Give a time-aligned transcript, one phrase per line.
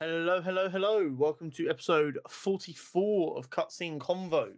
[0.00, 1.12] Hello, hello, hello.
[1.12, 4.54] Welcome to episode 44 of Cutscene Convos.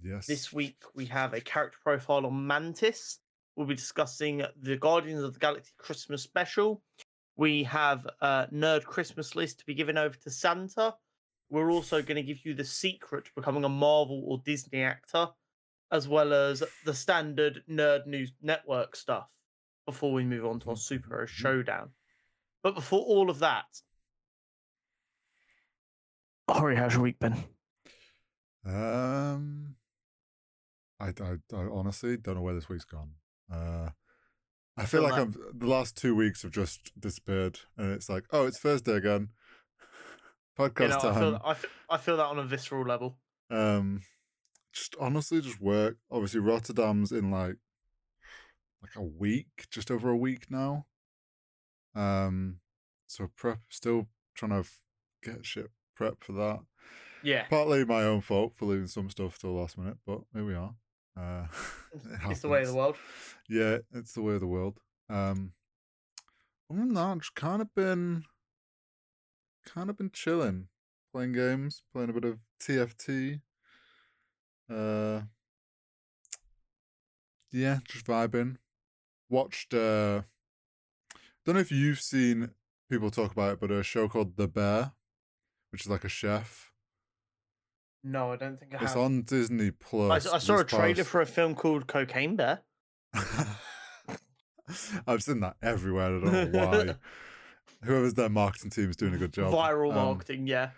[0.00, 0.28] Yes.
[0.28, 3.18] This week we have a character profile on Mantis.
[3.56, 6.80] We'll be discussing the Guardians of the Galaxy Christmas special.
[7.36, 10.94] We have a nerd Christmas list to be given over to Santa.
[11.50, 15.26] We're also going to give you the secret to becoming a Marvel or Disney actor,
[15.90, 19.28] as well as the standard Nerd News Network stuff
[19.86, 20.94] before we move on to our mm-hmm.
[20.94, 21.42] superhero mm-hmm.
[21.42, 21.90] showdown.
[22.62, 23.66] But before all of that,
[26.54, 27.36] Hurry, how's your week been?
[28.64, 29.76] Um,
[30.98, 33.10] I, I, I honestly don't know where this week's gone.
[33.52, 33.90] Uh,
[34.76, 35.14] I feel like.
[35.14, 39.28] I'm the last two weeks have just disappeared, and it's like, oh, it's Thursday again.
[40.58, 41.14] Podcast You know, I time.
[41.14, 43.18] feel, I, feel, I feel that on a visceral level.
[43.50, 44.02] Um,
[44.72, 45.98] just honestly, just work.
[46.10, 47.56] Obviously, Rotterdam's in like
[48.82, 50.86] like a week, just over a week now.
[51.94, 52.60] Um,
[53.06, 54.68] so prep, still trying to
[55.22, 56.60] get shit prep for that.
[57.22, 60.44] Yeah, Partly my own fault for leaving some stuff till the last minute, but here
[60.44, 60.74] we are.
[61.16, 61.46] Uh,
[61.92, 62.96] it it's the way of the world.
[63.48, 64.78] Yeah, it's the way of the world.
[65.10, 65.52] Um,
[66.70, 68.24] other than that, just kind of been,
[69.66, 70.68] kind of been chilling,
[71.12, 73.40] playing games, playing a bit of TFT.
[74.72, 75.22] Uh,
[77.50, 78.56] yeah, just vibing.
[79.28, 79.74] Watched.
[79.74, 80.22] Uh,
[81.44, 82.50] don't know if you've seen
[82.88, 84.92] people talk about it, but a show called The Bear,
[85.70, 86.72] which is like a chef.
[88.04, 89.02] No, I don't think I It's have.
[89.02, 90.26] on Disney I, Plus.
[90.26, 92.60] s- I saw a this trailer past- for a film called Cocaine Bear.
[95.06, 96.06] I've seen that everywhere.
[96.06, 96.94] I don't know why.
[97.84, 99.52] Whoever's their marketing team is doing a good job.
[99.52, 100.70] Viral Um, marketing, yeah.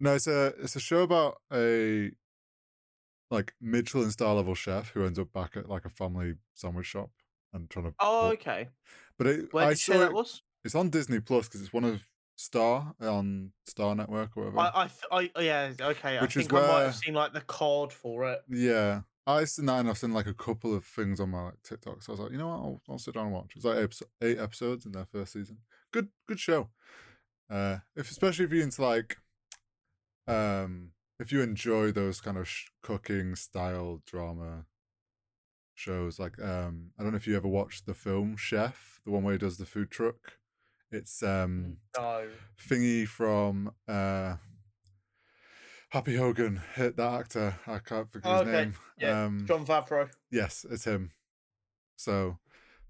[0.00, 2.10] No, it's a it's a show about a
[3.30, 7.10] like Michelin star level chef who ends up back at like a family sandwich shop
[7.52, 7.94] and trying to.
[8.00, 8.68] Oh, okay.
[9.16, 10.42] But it, Where I did you say saw that was?
[10.64, 12.02] It's on Disney Plus because it's one of
[12.38, 14.60] Star on Star Network or whatever.
[14.60, 16.20] I, I, I, yeah, okay.
[16.20, 18.40] Which I is think I might have seen like the card for it.
[18.48, 19.00] Yeah.
[19.26, 22.02] I seen that and I've seen like a couple of things on my like TikTok.
[22.02, 23.52] So I was like, you know what, I'll, I'll sit down and watch.
[23.56, 25.58] It's like eight, eight episodes in their first season.
[25.92, 26.68] Good, good show.
[27.50, 29.16] Uh, if especially if you're into like,
[30.28, 34.64] um, if you enjoy those kind of sh- cooking style drama
[35.74, 39.24] shows, like um, I don't know if you ever watched the film Chef, the one
[39.24, 40.34] where he does the food truck.
[40.90, 42.28] It's um No.
[42.68, 44.36] thingy from uh
[45.90, 47.54] Happy Hogan, hit that actor.
[47.66, 48.74] I can't forget his Okay, name.
[48.98, 50.10] yeah, um, Jon Favreau.
[50.30, 51.12] yes, it's him.
[51.96, 52.36] So,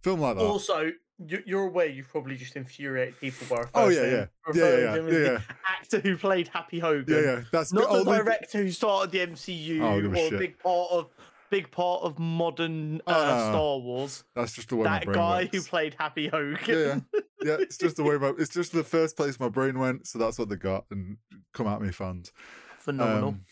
[0.02, 0.42] film like that.
[0.42, 0.90] Also,
[1.24, 4.54] you- you're aware you've probably just infuriated people by referring, Oh, yeah, to him- yeah.
[4.54, 5.38] Yeah, yeah, to him yeah, yeah.
[5.38, 7.14] the actor who played Happy Hogan.
[7.14, 7.42] yeah, yeah.
[7.52, 10.58] That's Not the director who started the MCU I don't give a or a big
[10.58, 11.14] part of
[11.50, 13.50] big part of modern Oh, uh, no.
[13.52, 14.24] Star Wars.
[14.34, 15.56] That's just the way That guy works.
[15.56, 16.58] who played Happy Hogan.
[16.66, 17.20] Yeah, yeah.
[17.42, 18.32] yeah, it's just the way my.
[18.38, 20.84] It's just the first place my brain went, so that's what they got.
[20.90, 21.18] And
[21.54, 22.32] come at me, fans.
[22.78, 23.28] Phenomenal.
[23.30, 23.44] Um,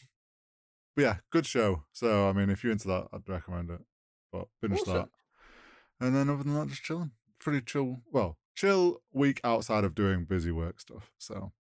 [0.95, 1.85] but yeah, good show.
[1.93, 3.81] So I mean, if you're into that, I'd recommend it.
[4.33, 4.95] But finish Awesome.
[4.95, 5.09] that,
[6.01, 7.13] and then other than that, just chilling.
[7.39, 8.03] Pretty chill.
[8.11, 11.13] Well, chill week outside of doing busy work stuff.
[11.19, 11.53] So,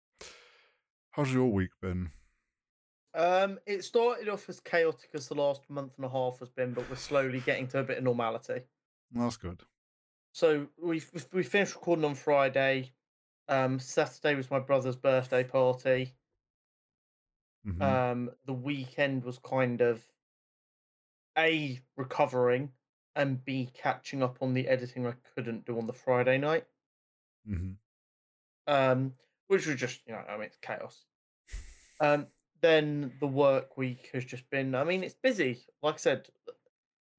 [1.12, 2.10] how's your week been?
[3.14, 6.72] Um, it started off as chaotic as the last month and a half has been,
[6.74, 8.62] but we're slowly getting to a bit of normality.
[9.12, 9.62] That's good.
[10.36, 11.02] So we
[11.32, 12.92] we finished recording on Friday.
[13.48, 16.14] Um, Saturday was my brother's birthday party.
[17.66, 17.80] Mhm.
[17.80, 20.04] Um, the weekend was kind of
[21.38, 22.74] a recovering
[23.14, 26.66] and b catching up on the editing I couldn't do on the Friday night.
[27.48, 27.78] Mhm.
[28.66, 29.14] um,
[29.46, 31.06] which was just you know, I mean, it's chaos.
[31.98, 32.26] Um,
[32.60, 34.74] then the work week has just been.
[34.74, 35.64] I mean, it's busy.
[35.82, 36.28] Like I said,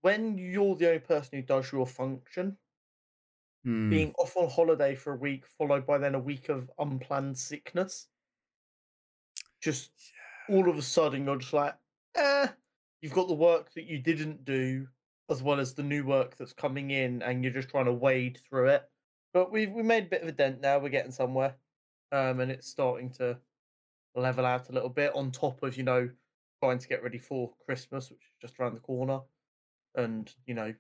[0.02, 2.60] when you're the only person who does your function,
[3.66, 7.38] Mm, being off on holiday for a week, followed by then a week of unplanned
[7.38, 8.10] sickness,
[9.62, 9.92] just
[10.50, 11.76] all of a sudden you're just like,
[12.16, 12.48] eh,
[13.02, 14.88] you've got the work that you didn't do,
[15.30, 18.40] as well as the new work that's coming in, and you're just trying to wade
[18.48, 18.90] through it.
[19.34, 20.80] But we've we made a bit of a dent now.
[20.80, 21.56] We're getting somewhere,
[22.12, 23.40] um, and it's starting to
[24.16, 25.14] level out a little bit.
[25.16, 26.10] On top of you know
[26.64, 29.22] trying to get ready for Christmas, which is just around the corner,
[29.96, 30.74] and you know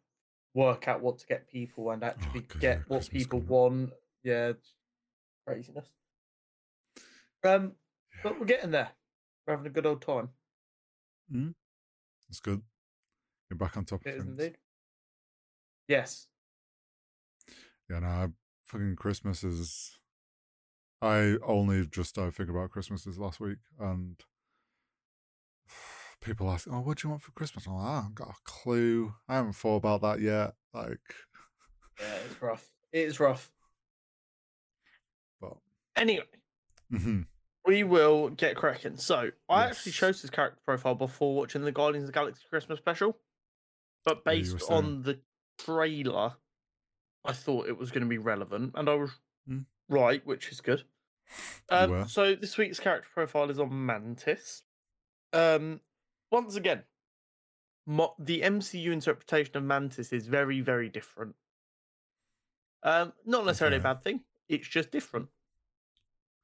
[0.57, 3.94] work out what to get people and actually 'cause get what Christmas people coming want.
[4.24, 4.54] Yeah,
[5.45, 5.94] craziness.
[7.44, 7.75] Um,
[8.24, 8.92] but we're getting there.
[9.45, 10.33] We're having a good old time.
[12.27, 12.63] It's good.
[13.50, 14.25] You're back on top of things.
[14.25, 14.57] indeed.
[15.88, 16.27] Yes.
[17.89, 18.33] Yeah, no,
[18.65, 20.00] fucking Christmas is.
[21.01, 24.19] I only just started thinking about Christmas this last week, and
[26.21, 28.35] people ask, "Oh, what do you want for Christmas?" I'm like, "I haven't got a
[28.43, 29.13] clue.
[29.27, 30.99] I haven't thought about that yet." Like,
[31.99, 32.71] Yeah, it's rough.
[32.91, 33.51] It is rough.
[35.41, 35.57] but
[35.95, 36.25] Anyway,
[36.91, 37.21] hmm
[37.65, 38.97] we will get cracking.
[38.97, 42.79] So I actually chose this character profile before watching the Guardians of the Galaxy Christmas
[42.79, 43.17] special,
[44.05, 45.19] but Yeah, you were based on the
[45.57, 46.37] trailer,
[47.25, 49.11] I thought it was going to be relevant, and I was
[49.49, 49.65] Mm.
[49.89, 50.83] right, which is good.
[51.69, 54.63] Um, so this week's character profile is on Mantis.
[55.33, 55.81] Um,
[56.31, 56.83] once again,
[57.85, 61.35] mo- the MCU interpretation of Mantis is very, very different.
[62.83, 64.21] Um, not necessarily a bad thing.
[64.47, 65.27] It's just different.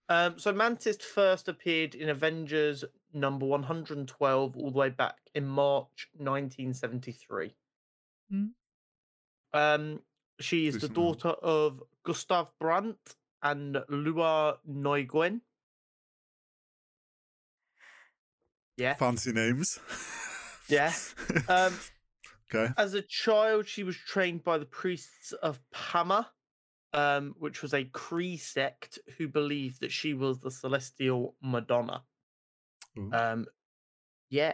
[0.09, 2.83] Um, so Mantis first appeared in Avengers
[3.13, 7.55] number 112 all the way back in March 1973.
[8.33, 8.49] Mm.
[9.53, 9.99] Um,
[10.39, 11.19] she is the Decent amount.
[11.21, 15.41] daughter of Gustav Brandt and Lua Nguyen.
[18.77, 18.93] Yeah.
[18.95, 19.79] Fancy names.
[20.67, 20.93] Yeah.
[21.49, 21.77] Um,
[22.53, 22.73] okay.
[22.77, 26.29] As a child, she was trained by the priests of Pama,
[26.93, 32.03] um, which was a Kree sect who believed that she was the celestial Madonna.
[32.97, 33.11] Ooh.
[33.11, 33.45] Um,
[34.29, 34.53] yeah.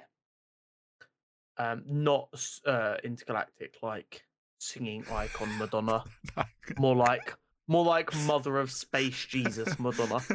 [1.58, 2.30] Um, not
[2.66, 4.24] uh, intergalactic like
[4.60, 6.04] singing icon Madonna.
[6.78, 7.36] More like
[7.68, 10.20] more like Mother of Space Jesus Madonna.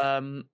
[0.00, 0.44] Um,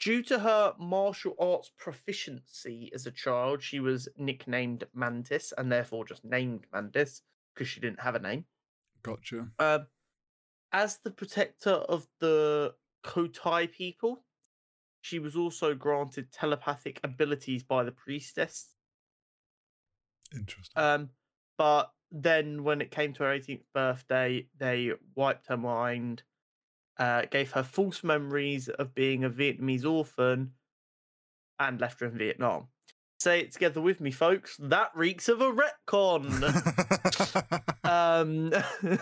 [0.00, 6.04] due to her martial arts proficiency as a child, she was nicknamed Mantis and therefore
[6.04, 7.22] just named Mantis
[7.54, 8.46] because she didn't have a name.
[9.02, 9.48] gotcha.
[9.58, 9.86] Um,
[10.72, 12.74] as the protector of the
[13.04, 14.24] Kotai people,
[15.02, 18.74] she was also granted telepathic abilities by the priestess.
[20.34, 20.82] Interesting.
[20.82, 21.10] Um,
[21.58, 26.22] but then when it came to her 18th birthday, they wiped her mind,
[26.98, 30.52] uh, gave her false memories of being a Vietnamese orphan,
[31.58, 32.68] and left her in Vietnam.
[33.18, 34.56] Say it together with me, folks.
[34.58, 36.24] That reeks of a retcon.
[37.84, 38.50] um,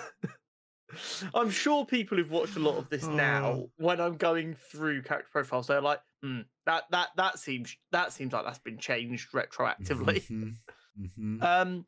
[1.34, 3.70] I'm sure people who've watched a lot of this now, Oh.
[3.76, 8.32] when I'm going through character profiles, they're like, hmm, that that that seems that seems
[8.32, 10.26] like that's been changed retroactively.
[10.28, 10.54] Mhm,
[10.98, 11.42] mhm.
[11.42, 11.86] Um,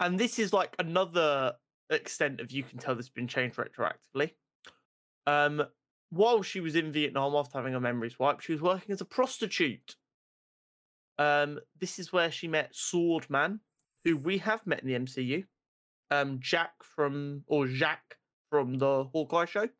[0.00, 1.52] and this is like another
[1.90, 4.32] extent of you can tell this has been changed retroactively.
[5.26, 5.64] Um,
[6.10, 9.06] while she was in Vietnam after having her memories wiped, she was working as a
[9.06, 9.96] prostitute.
[11.18, 13.60] Um, this is where she met Swordsman,
[14.04, 15.44] who we have met in the MCU.
[16.10, 18.18] Um, Jack from or Jack
[18.50, 19.62] from the Hawkeye show.
[19.62, 19.70] Um,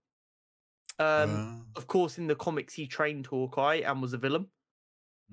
[0.98, 4.46] Ah, of course, in the comics, he trained Hawkeye and was a villain.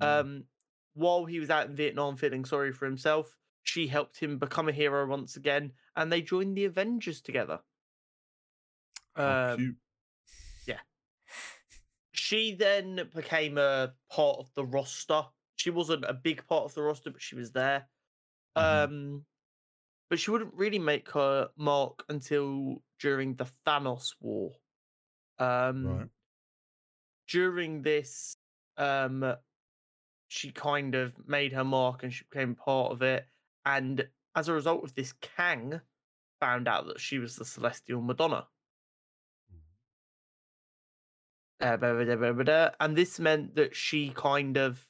[0.00, 0.20] mm.
[0.20, 0.44] Um,
[0.94, 4.72] while he was out in Vietnam feeling sorry for himself, she helped him become a
[4.72, 7.60] hero once again, and they joined the Avengers together.
[9.16, 9.76] Um, cute.
[12.30, 15.26] She then became a part of the roster.
[15.56, 17.88] She wasn't a big part of the roster, but she was there.
[18.56, 18.84] Mhm.
[18.84, 19.26] Um,
[20.08, 24.52] but she wouldn't really make her mark until during the Thanos War.
[25.38, 26.10] Um, Right.
[27.26, 28.36] during this,
[28.76, 29.36] um,
[30.28, 33.28] she kind of made her mark and she became part of it.
[33.64, 35.80] And as a result of this, Kang
[36.38, 38.48] found out that she was the Celestial Madonna.
[41.60, 42.70] Uh, blah, blah, blah.
[42.80, 44.86] And this meant that she kind of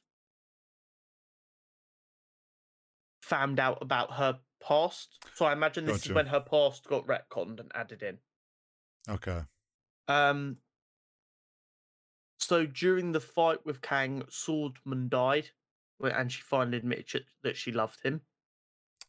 [3.22, 5.18] found out about her past.
[5.34, 6.10] So I imagine this Gotcha.
[6.10, 8.18] is when her past got retconned and added in.
[9.08, 9.40] Okay.
[10.08, 10.58] Um.
[12.38, 15.50] So during the fight with Kang, Swordsman died,
[16.00, 18.22] and she finally admitted that she loved him.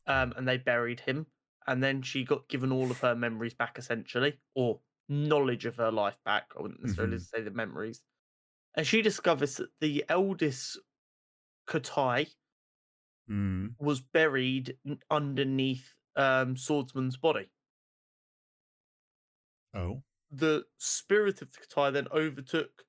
[0.08, 1.28] Um, and they buried him,
[1.68, 4.80] and then she got given all of her memories back, essentially, or
[5.12, 6.52] knowledge of her life back.
[6.58, 7.20] I wouldn't necessarily Mhm.
[7.20, 8.04] say the memories.
[8.76, 10.80] And she discovers that the eldest
[11.68, 12.36] Katai
[13.28, 13.76] Mm.
[13.80, 14.78] was buried
[15.10, 17.52] underneath um, Swordsman's body.
[19.74, 20.04] Oh.
[20.32, 22.86] the spirit of the Katai then overtook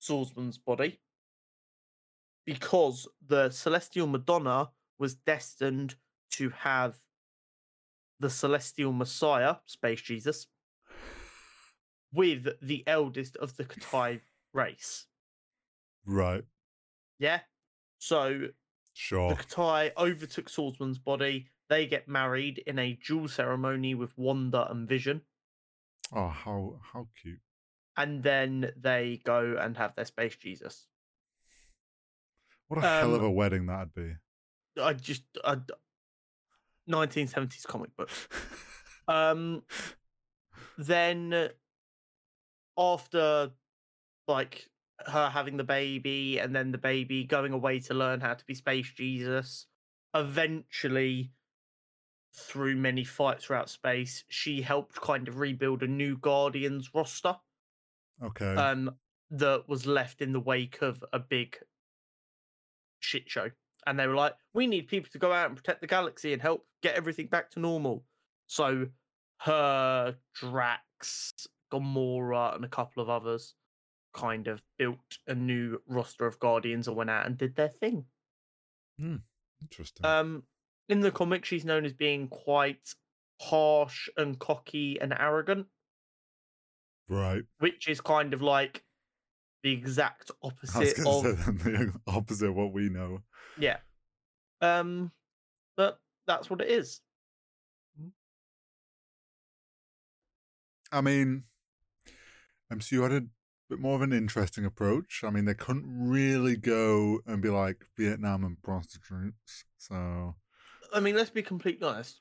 [0.00, 1.00] Swordsman's body
[2.44, 5.96] because the Celestial Madonna was destined
[6.30, 7.02] to have
[8.20, 10.46] the Celestial Messiah, Space Jesus,
[12.12, 14.20] with the eldest of the Katai
[14.52, 15.06] race.
[16.06, 16.44] Right.
[17.18, 17.40] Yeah?
[17.98, 18.48] So
[18.94, 19.30] Sure.
[19.30, 21.48] the Katai overtook Swordsman's body.
[21.68, 25.22] They get married in a dual ceremony with Wanda and Vision.
[26.12, 27.40] Oh, how how cute.
[27.96, 30.88] And then they go and have their Space Jesus.
[32.68, 34.14] What a hell of Um, a wedding that'd be.
[34.80, 35.58] I just I,
[36.88, 38.10] 1970s comic book.
[39.10, 39.62] Um,
[40.76, 41.48] then
[42.78, 43.50] after
[44.26, 44.68] like
[45.06, 48.54] her having the baby and then the baby going away to learn how to be
[48.54, 49.66] Space Jesus,
[50.14, 51.32] eventually
[52.34, 57.36] through many fights throughout space, she helped kind of rebuild a new Guardians roster.
[58.22, 58.54] Okay.
[58.56, 58.90] um,
[59.30, 61.56] that was left in the wake of a big
[63.00, 63.50] shit show.
[63.86, 66.42] And they were like, we need people to go out and protect the galaxy and
[66.42, 68.04] help get everything back to normal.
[68.46, 68.86] So
[69.38, 71.32] her, Drax,
[71.70, 73.54] Gamora, and a couple of others
[74.14, 78.04] kind of built a new roster of Guardians and went out and did their thing.
[79.62, 80.04] Interesting.
[80.04, 80.42] Um,
[80.88, 82.94] in the comic, she's known as being quite
[83.40, 85.66] harsh and cocky and arrogant,
[87.08, 87.42] right.
[87.58, 88.82] which is kind of like
[89.62, 91.22] the exact opposite of
[91.64, 93.22] the opposite of what we know.
[93.58, 93.78] yeah.
[94.60, 95.12] Um,
[95.76, 97.00] but that's what it is.
[100.90, 101.44] I mean,
[102.72, 103.26] MCU had a
[103.68, 105.22] bit more of an interesting approach.
[105.24, 109.64] I mean, they couldn't really go and be like Vietnam and prostitutes.
[109.76, 110.34] So,
[110.92, 112.20] I mean, let's be completely honest.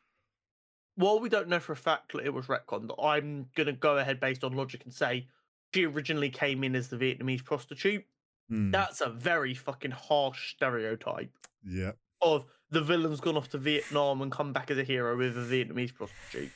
[0.95, 4.19] While we don't know for a fact that it was retconned, I'm gonna go ahead
[4.19, 5.27] based on logic and say
[5.73, 8.03] she originally came in as the Vietnamese prostitute.
[8.49, 11.31] hmm, That's a very fucking harsh stereotype
[11.63, 11.91] yeah.
[12.21, 15.41] of the villain's gone off to Vietnam and come back as a hero with a
[15.41, 16.51] Vietnamese prostitute.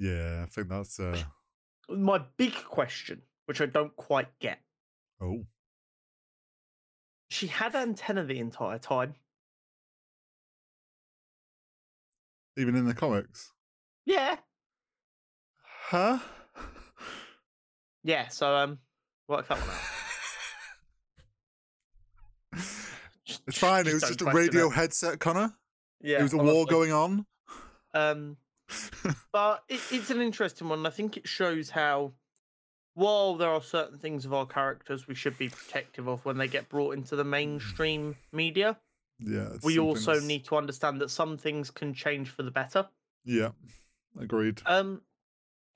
[0.00, 1.22] Yeah, I think that's uh
[1.90, 4.60] My big question, which I don't quite get,
[5.20, 5.44] oh.
[7.28, 9.16] she had antenna the entire time.
[12.56, 13.52] Even in the comics.
[14.06, 14.36] Yeah,
[15.90, 16.18] Huh?
[18.04, 18.28] yeah.
[18.28, 18.78] So um,
[19.28, 19.80] work that one out.
[23.46, 23.86] It's fine.
[23.86, 25.52] It was just a radio headset, Conor.
[26.00, 27.26] Yeah, it was a war going on.
[27.92, 28.36] Um,
[29.32, 30.86] but it, it's an interesting one.
[30.86, 32.12] I think it shows how,
[32.94, 36.48] while there are certain things of our characters we should be protective of when they
[36.48, 38.76] get brought into the mainstream media,
[39.18, 39.50] yeah.
[39.62, 42.88] we also that's- need to understand that some things can change for the better.
[43.24, 43.50] Yeah.
[44.18, 44.60] Agreed.
[44.66, 45.02] Um,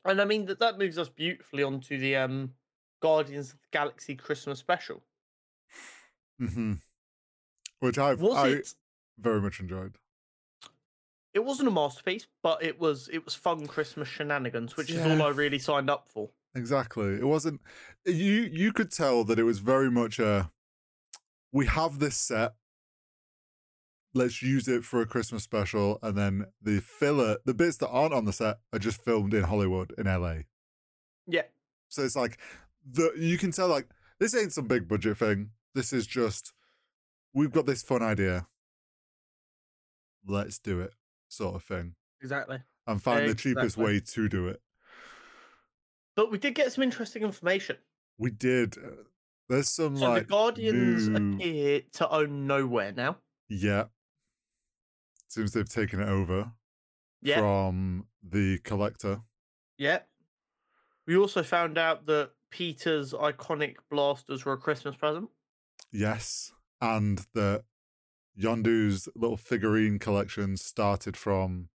[0.05, 2.55] and I mean that that moves us beautifully onto the um
[3.01, 5.03] Guardians of the Galaxy Christmas special.
[6.39, 6.75] hmm
[7.81, 8.75] Which I've Was I it?
[9.19, 9.99] very much enjoyed.
[11.35, 15.23] It wasn't a masterpiece, but it was it was fun Christmas shenanigans, which is all
[15.23, 16.31] I really signed up for.
[16.55, 17.15] Exactly.
[17.17, 17.61] It wasn't
[18.07, 20.51] you you could tell that it was very much a
[21.53, 22.55] we have this set.
[24.17, 28.15] Let's use it for a Christmas special and then the filler the bits that aren't
[28.15, 30.43] on the set are just filmed in Hollywood in LA.
[31.27, 31.43] Yeah,
[31.89, 32.39] So it's like
[32.89, 33.89] the you can tell like
[34.21, 35.51] this ain't some big budget thing.
[35.75, 36.53] This is just
[37.33, 38.47] we've got this fun idea.
[40.27, 40.93] Let's do it,
[41.37, 41.95] sort of thing.
[42.21, 42.59] exactly.
[42.87, 43.85] And find the cheapest Exactly.
[43.85, 44.61] way to do it.
[46.17, 47.77] But we did get some interesting information.
[48.19, 48.77] We did.
[48.79, 49.03] uh,
[49.49, 53.19] There's some So like the Guardians new- appear to own Knowhere now.
[53.49, 53.85] Yeah.
[55.29, 56.53] Seems they've taken it over
[57.23, 59.23] Yeah, from the collector.
[59.79, 60.01] yeah.
[61.07, 65.29] We also found out that Peter's iconic blasters were a Christmas present.
[65.93, 66.53] Yes.
[66.81, 67.65] And that
[68.39, 71.69] Yondu's little figurine collection started from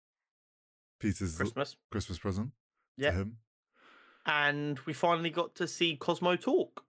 [1.00, 1.76] Peter's Christmas.
[1.90, 2.52] Christmas present
[2.96, 3.10] Yeah.
[3.10, 3.38] to him.
[4.24, 6.84] And we finally got to see Cosmo talk,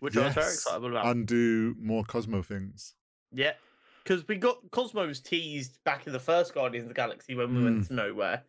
[0.00, 1.06] which I was very excited about.
[1.06, 2.94] And do more Cosmo things.
[3.30, 3.54] Yeah,
[4.02, 7.62] because we got Cosmos teased back in the first Guardians of the Galaxy when we
[7.62, 8.42] went to Knowhere,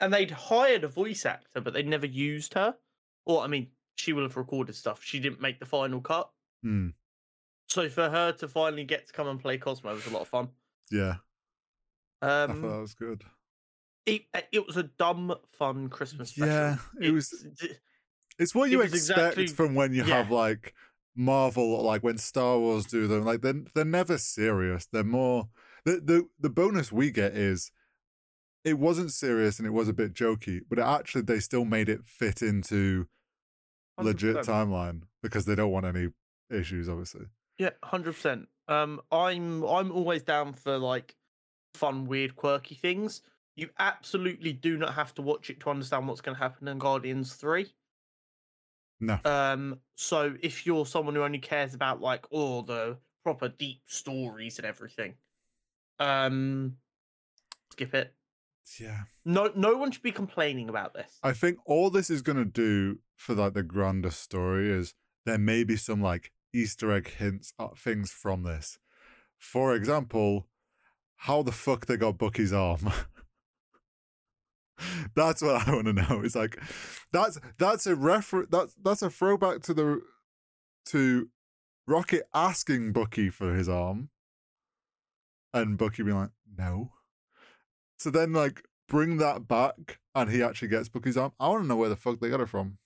[0.00, 2.76] and they'd hired a voice actor, but they never used her.
[3.24, 5.02] Or I mean, she will have recorded stuff.
[5.02, 6.30] She didn't make the final cut,
[6.62, 6.90] Hmm.
[7.76, 10.28] So for her to finally get to come and play Cosmo was a lot of
[10.28, 10.48] fun.
[10.90, 11.16] Yeah.
[12.22, 13.24] I thought Um, that was good.
[14.06, 16.48] it it was a dumb, fun Christmas special.
[16.54, 16.76] Yeah.
[17.00, 17.32] It was
[18.38, 20.16] It's- what you was expect exactly- from when you yeah.
[20.16, 20.74] have like
[21.14, 23.24] Marvel, or like when Star Wars do them.
[23.24, 24.86] Like they're they're never serious.
[24.86, 25.48] They're more
[25.84, 27.70] the the the bonus we get is
[28.64, 31.88] it wasn't serious and it was a bit jokey, but it actually they still made
[31.88, 33.06] it fit into
[33.98, 34.44] legit 100%.
[34.44, 36.08] timeline because they don't want any
[36.50, 37.26] issues, obviously.
[37.58, 38.48] Yeah, hundred percent.
[38.68, 41.14] Um, I'm I'm always down for like
[41.74, 43.22] fun, weird, quirky things.
[43.54, 46.78] You absolutely do not have to watch it to understand what's going to happen in
[46.78, 47.72] Guardians Three.
[49.00, 49.18] No.
[49.24, 54.58] Um, so if you're someone who only cares about like all the proper deep stories
[54.58, 55.14] and everything,
[55.98, 56.76] um,
[57.72, 58.14] skip it.
[58.80, 59.02] Yeah.
[59.24, 61.18] No, no one should be complaining about this.
[61.22, 64.94] I think all this is gonna do for like the grander story is
[65.24, 68.78] there may be some like Easter egg hints at things from this.
[69.38, 70.46] For example,
[71.16, 72.88] how the fuck they got Bucky's arm.
[75.14, 76.20] that's what I want to know.
[76.22, 76.58] It's like
[77.12, 80.02] that's that's a refer that's that's a throwback to the
[80.86, 81.28] to
[81.86, 84.10] Rocket asking Bucky for his arm.
[85.54, 86.92] And Bucky being like, no.
[87.98, 91.32] So then like bring that back and he actually gets Bucky's arm.
[91.40, 92.78] I want to know where the fuck they got it from.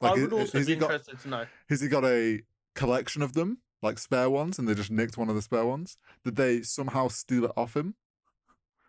[0.00, 1.46] I Like, would i- also has be got interested to know.
[1.68, 2.42] has he got a
[2.76, 5.98] collection of them, like spare ones, and they just nicked one of the spare ones?
[6.24, 7.96] Did they somehow steal it off him?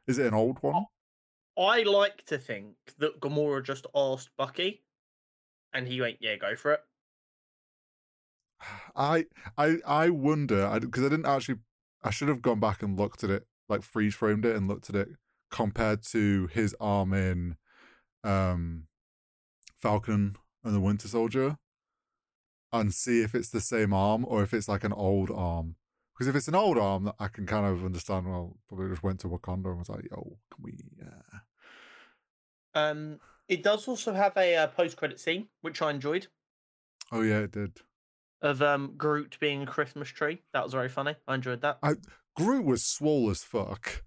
[0.06, 0.86] Is it an old one?
[1.58, 4.84] I like to think that Gamora just asked Bucky,
[5.74, 6.82] and he went, "Yeah, go for it."
[8.96, 9.25] I
[9.58, 11.60] I I wonder because I, didn't actually.
[12.03, 14.89] I should have gone back and looked at it, like freeze framed it and looked
[14.89, 15.10] at it
[15.50, 17.58] compared to his arm in
[18.24, 18.88] um
[19.75, 21.58] Falcon and the Winter Soldier,
[22.72, 25.76] and see if it's the same arm or if it's like an old arm.
[26.14, 28.28] Because if it's an old arm, I can kind of understand.
[28.28, 32.80] Well, probably just went to Wakanda and was like, "Yo, can we?" Uh...
[32.80, 36.28] Um, it does also have a uh, post-credit scene, which I enjoyed,
[37.12, 37.80] Oh yeah, it did.
[38.42, 40.42] of um Groot being a Christmas tree.
[40.54, 41.16] That was very funny.
[41.28, 41.80] I enjoyed that.
[41.82, 41.96] I,
[42.36, 44.04] Groot was swole as fuck.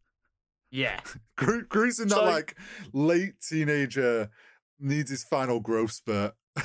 [0.70, 1.00] Yeah,
[1.36, 2.56] Groot, Groot's in that like
[2.92, 4.30] late teenager
[4.78, 6.34] needs his final growth spurt.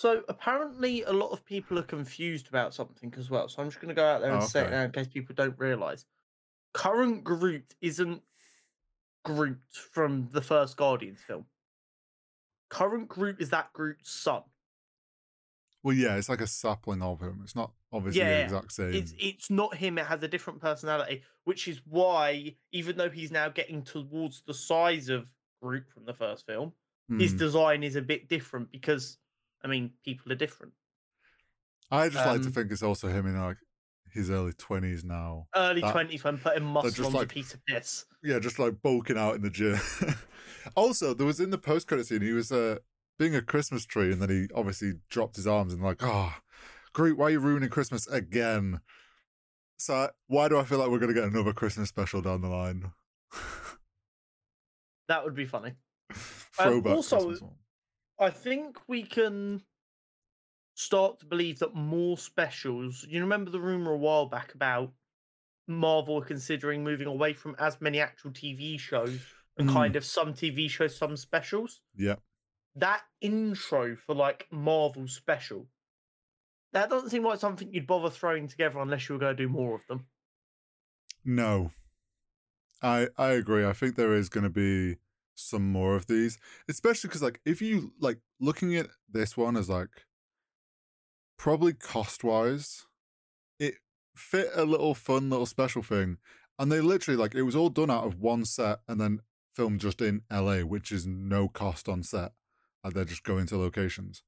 [0.00, 3.50] So apparently, a lot of people are confused about something as well.
[3.50, 5.08] So I'm just going to go out there and Oh, say it now in case
[5.08, 6.06] people don't realize.
[6.72, 8.22] Current Groot isn't
[9.26, 11.44] Groot from the first Guardians film.
[12.70, 14.42] Current Groot is that Groot's son.
[15.82, 17.40] well, yeah, it's like a sapling of him.
[17.44, 18.94] It's not obviously the exact same.
[18.94, 19.98] It's it's not him.
[19.98, 24.54] It has a different personality, which is why even though he's now getting towards the
[24.54, 25.26] size of
[25.60, 26.72] Groot from the first film,
[27.18, 27.38] his Hmm.
[27.38, 29.18] design is a bit different because
[29.62, 30.72] I mean people are different.
[31.90, 33.56] I just like to um, think it's also him in like
[34.12, 35.46] his early twenties now.
[35.54, 38.04] Early twenties when putting muscle on like- a piece of piss.
[38.22, 39.78] Yeah, just like bulking out in the gym.
[40.76, 42.78] also, there was in the post credit scene, he was uh,
[43.18, 46.34] being a Christmas tree, and then he obviously dropped his arms and like, oh,
[46.92, 48.80] Groot, why are you ruining Christmas again?
[49.78, 52.92] So why do I feel like we're gonna get another Christmas special down the line?
[55.08, 55.72] That would be funny.
[56.12, 57.54] Throwback also- Christmas one.
[58.20, 59.62] I think we can
[60.74, 63.04] start to believe that more specials.
[63.08, 64.92] You remember the rumor a while back about
[65.66, 69.20] Marvel considering moving away from as many actual TV shows
[69.56, 69.72] and Mm.
[69.72, 71.80] kind of some TV shows, some specials.
[71.94, 72.16] Yeah.
[72.76, 75.68] That intro for like Marvel special.
[76.72, 79.48] That doesn't seem like something you'd bother throwing together unless you were going to do
[79.48, 80.06] more of them.
[81.24, 81.72] No.
[82.82, 83.66] I I agree.
[83.66, 84.96] I think there is going to be
[85.40, 89.68] some more of these, especially because like if you like looking at this one as
[89.68, 90.06] like
[91.36, 92.86] probably cost wise,
[93.58, 93.74] it
[94.14, 96.18] fit a little fun little special thing,
[96.58, 99.20] and they literally like it was all done out of one set and then
[99.54, 102.32] filmed just in LA, which is no cost on set,
[102.84, 104.22] and they're just going to locations.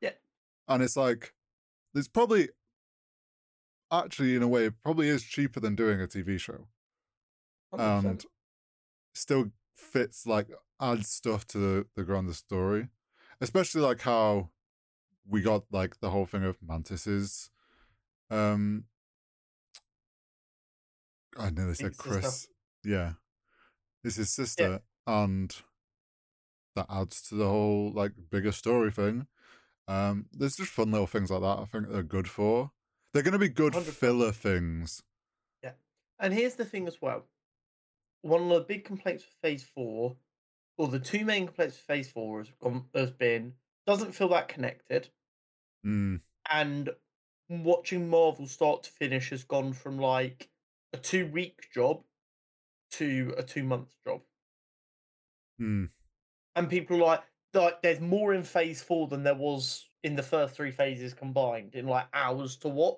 [0.00, 0.12] Yeah.
[0.68, 1.34] and it's like
[1.92, 2.48] there's probably
[3.92, 6.66] actually in a way it probably is cheaper than doing a TV show
[7.72, 8.04] 100%.
[8.04, 8.24] and
[9.14, 10.48] still fits like
[10.80, 12.88] adds stuff to the, the grander story
[13.40, 14.48] especially like how
[15.28, 17.50] we got like the whole thing of mantis's
[18.30, 18.84] um
[21.38, 22.10] i nearly said Big sister.
[22.20, 22.48] chris.
[22.84, 23.12] Yeah.
[24.04, 25.54] Is his sister and
[26.76, 29.26] that adds to the whole like bigger story thing.
[29.88, 32.70] Um there's just fun little things like that i think they're good for.
[33.12, 33.84] They're going to be good 100%.
[33.84, 35.02] filler things.
[35.62, 35.72] Yeah,
[36.18, 37.26] And here's the thing as well.
[38.24, 40.16] One of the big complaints for Phase Four,
[40.78, 42.50] or the two main complaints for Phase Four, has,
[42.94, 43.52] has been
[43.86, 45.10] doesn't feel that connected,
[45.86, 46.88] mm, and
[47.50, 50.48] watching Marvel start to finish has gone from like
[50.94, 52.02] a two week job
[52.92, 54.22] to a two month job,
[55.60, 55.90] mm,
[56.56, 60.22] and people are like like there's more in Phase Four than there was in the
[60.22, 62.96] first three phases combined in like hours to watch.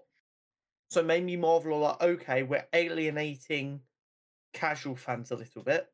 [0.89, 3.81] So maybe Marvel are like, okay, we're alienating
[4.57, 5.93] casual fans a little bit.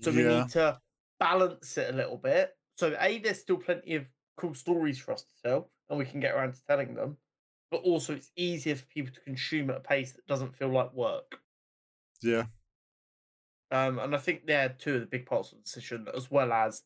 [0.00, 0.80] So we need to
[1.18, 2.56] balance it a little bit.
[2.76, 6.20] So A, there's still plenty of cool stories for us to tell, and we can
[6.20, 7.18] get around to telling them.
[7.70, 10.92] But also it's easier for people to consume at a pace that doesn't feel like
[10.92, 11.40] work.
[12.22, 12.46] yeah
[13.70, 16.52] Um, and I think they're two of the big parts of the decision, as well
[16.52, 16.82] as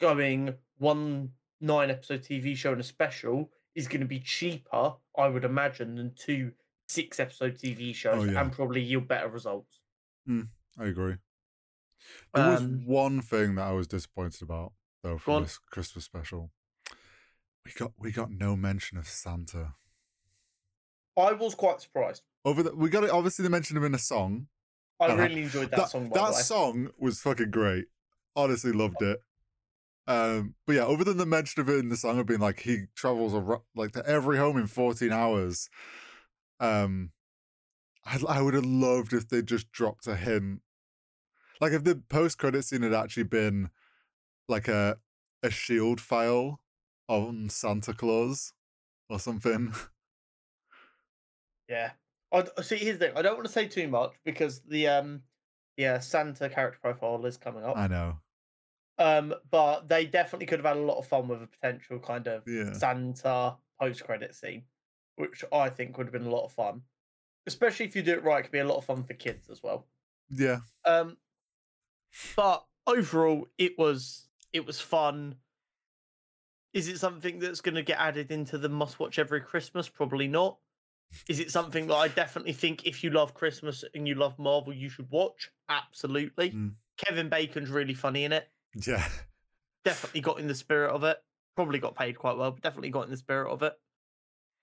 [0.00, 5.28] going one nine episode TV show and a special is going to be cheaper, I
[5.28, 6.52] would imagine, than two
[6.90, 8.40] six episode TV shows yeah.
[8.40, 9.80] and probably yield better results.
[10.28, 11.16] I agree.
[12.34, 14.72] There was Um, one thing that I was disappointed about
[15.02, 16.50] though from this Christmas special.
[17.64, 19.74] We got we got no mention of Santa.
[21.16, 22.22] I was quite surprised.
[22.44, 23.10] Over the, we got it.
[23.10, 24.46] Obviously, they mentioned him in a song.
[24.98, 25.16] I Uh-huh.
[25.16, 26.08] really enjoyed that, that song.
[26.08, 26.40] By that the way.
[26.42, 27.86] song was fucking great.
[28.36, 29.18] Honestly, loved it.
[30.06, 32.60] Um, but yeah, other than the mention of it in the song of being like
[32.60, 35.68] he travels ar- like to every home in 14 hours,
[36.60, 37.10] um,
[38.04, 40.60] I I would have loved if they just dropped a hint.
[41.60, 43.70] Like if the post credit scene had actually been
[44.48, 44.98] like a
[45.42, 46.60] a shield file
[47.08, 48.52] on Santa Claus
[49.08, 49.72] or something.
[51.68, 51.92] Yeah.
[52.32, 52.76] I see.
[52.76, 53.16] Here's the thing.
[53.16, 55.22] I don't want to say too much because the um,
[55.76, 57.76] yeah, Santa character profile is coming up.
[57.76, 58.18] I know.
[58.98, 62.26] Um, but they definitely could have had a lot of fun with a potential kind
[62.26, 62.72] of Yeah.
[62.72, 64.64] Santa post credit scene,
[65.20, 66.82] which I think would have been a lot of fun.
[67.46, 69.48] Especially if you do it right, it could be a lot of fun for kids
[69.48, 69.86] as well.
[70.30, 70.58] Yeah.
[70.84, 71.16] Um,
[72.36, 75.36] but overall, it was it was fun.
[76.72, 79.88] Is it something that's going to get added into the must watch every Christmas?
[79.88, 80.58] Probably not.
[81.28, 84.72] Is it something that I definitely think if you love Christmas and you love Marvel,
[84.72, 85.50] you should watch?
[85.68, 86.52] Absolutely.
[86.52, 86.74] Mm.
[86.96, 88.48] Kevin Bacon's really funny in it.
[88.86, 89.04] Yeah.
[89.84, 91.16] Definitely got in the spirit of it.
[91.56, 93.72] Probably got paid quite well, but definitely got in the spirit of it.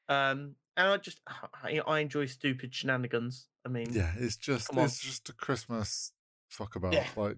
[0.09, 1.19] Um, and I just
[1.63, 3.47] I, I enjoy stupid shenanigans.
[3.65, 4.11] I mean, Yeah.
[4.17, 6.11] It's just it's just a Christmas
[6.49, 6.93] fuck about.
[6.93, 7.07] Yeah.
[7.15, 7.37] Like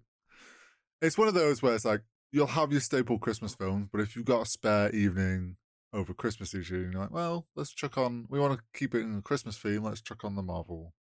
[1.01, 2.01] it's one of those where it's like
[2.31, 5.55] you'll have your staple Christmas films, but if you've got a spare evening
[5.93, 9.17] over Christmas issue, you're like, well, let's chuck on we want to keep it in
[9.17, 10.93] a Christmas theme, let's chuck on the Marvel.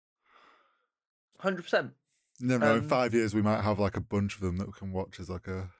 [1.40, 1.92] hundred percent.
[2.38, 4.58] You never know, in Um, five years we might have like a bunch of them
[4.58, 5.70] that we can watch as like a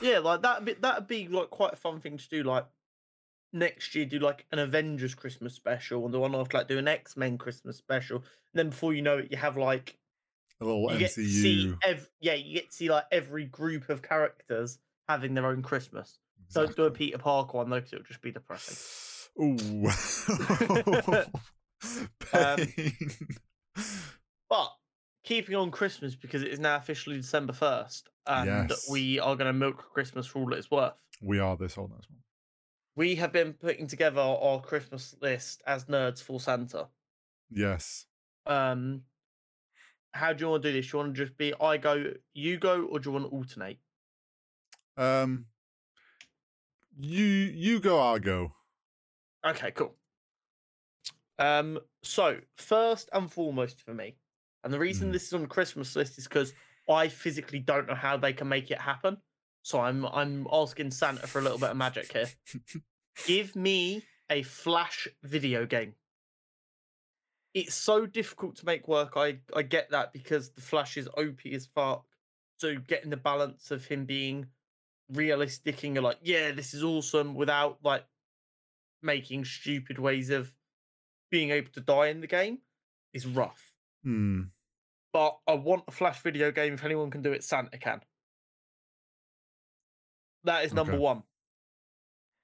[0.00, 0.80] Yeah, like that.
[0.80, 2.42] That'd be like quite a fun thing to do.
[2.42, 2.66] Like
[3.52, 6.88] next year, do like an Avengers Christmas special, and the one after like do an
[6.88, 8.16] X Men Christmas special.
[8.18, 9.96] And then before you know it, you have like
[10.60, 13.88] a little you get to see ev- yeah, you get to see like every group
[13.88, 16.18] of characters having their own Christmas.
[16.54, 18.76] Don't do a Peter Parker one though, because it'll just be depressing.
[19.40, 19.90] Ooh.
[22.32, 22.58] Um,
[24.50, 24.68] But
[25.24, 28.88] keeping on Christmas because it is now officially December first, and Yes.
[28.90, 30.94] we are going to milk Christmas for all it's worth.
[31.22, 32.18] we are this whole next one.
[32.98, 36.90] We have been putting together our Christmas list as nerds for Santa.
[37.50, 38.06] Yes.
[38.46, 39.04] Um,
[40.14, 40.90] how do you want to do this?
[40.90, 43.30] Do you want to just be I go, you go, or do you want to
[43.30, 43.80] alternate?
[44.96, 45.46] Um
[46.98, 48.52] you you go, I'll go.
[49.44, 49.98] Okay, cool.
[51.38, 54.18] Um, so first and foremost for me,
[54.64, 55.12] and the reason Mm.
[55.12, 56.52] this is on the Christmas list is because
[56.88, 59.18] I physically don't know how they can make it happen.
[59.68, 62.28] So I'm I'm asking Santa for a little bit of magic here.
[63.26, 65.92] Give me a flash video game.
[67.52, 69.12] It's so difficult to make work.
[69.16, 72.06] I I get that because the flash is OP as fuck.
[72.56, 74.46] So getting the balance of him being
[75.12, 78.06] realistic and you're like, yeah, this is awesome without like
[79.02, 80.50] making stupid ways of
[81.30, 82.60] being able to die in the game
[83.12, 83.74] is rough.
[84.02, 84.44] Hmm.
[85.12, 86.72] But I want a flash video game.
[86.72, 88.00] If anyone can do it, Santa can.
[90.44, 91.00] That is number Okay.
[91.00, 91.22] one.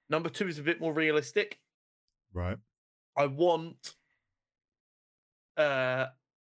[0.09, 1.59] Number two is a bit more realistic.
[2.33, 2.57] Right.
[3.17, 3.95] I want
[5.57, 6.07] uh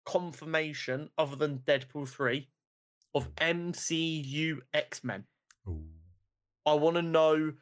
[0.05, 2.49] confirmation other than Deadpool 3
[3.15, 5.25] of MCU X-Men.
[5.67, 5.85] Ooh.
[6.65, 7.53] I want to know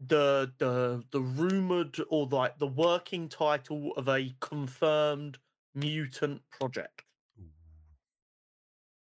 [0.00, 5.38] the the the rumored or like the working title of a confirmed
[5.74, 7.04] mutant project.
[7.40, 7.44] Ooh.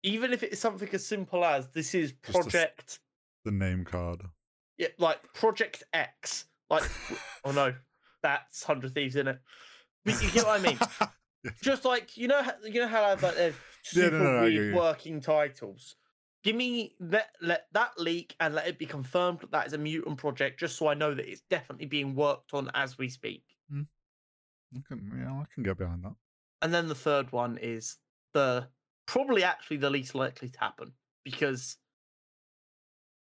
[0.02, 3.00] Even if it's something as simple as this is Just a s- project
[3.44, 4.22] The name card.
[4.78, 6.46] yeah, like Project X.
[6.70, 6.84] Like
[7.44, 7.74] oh no,
[8.22, 9.38] that's Hundred Thieves in it.
[10.04, 10.78] But you get what I mean?
[11.62, 13.54] Just like you know, how, you know how I have like there's
[13.94, 14.74] Yeah, no, super no, weird you.
[14.74, 15.96] working titles.
[16.42, 19.78] Give me that let that leak and let it be confirmed that that is a
[19.78, 23.44] mutant project, just so I know that it's definitely being worked on as we speak.
[23.70, 23.82] Hmm.
[24.74, 26.14] I can, yeah, I can get behind that.
[26.62, 27.96] And then the third one is
[28.32, 28.68] the
[29.06, 30.92] probably actually the least likely to happen
[31.24, 31.76] because,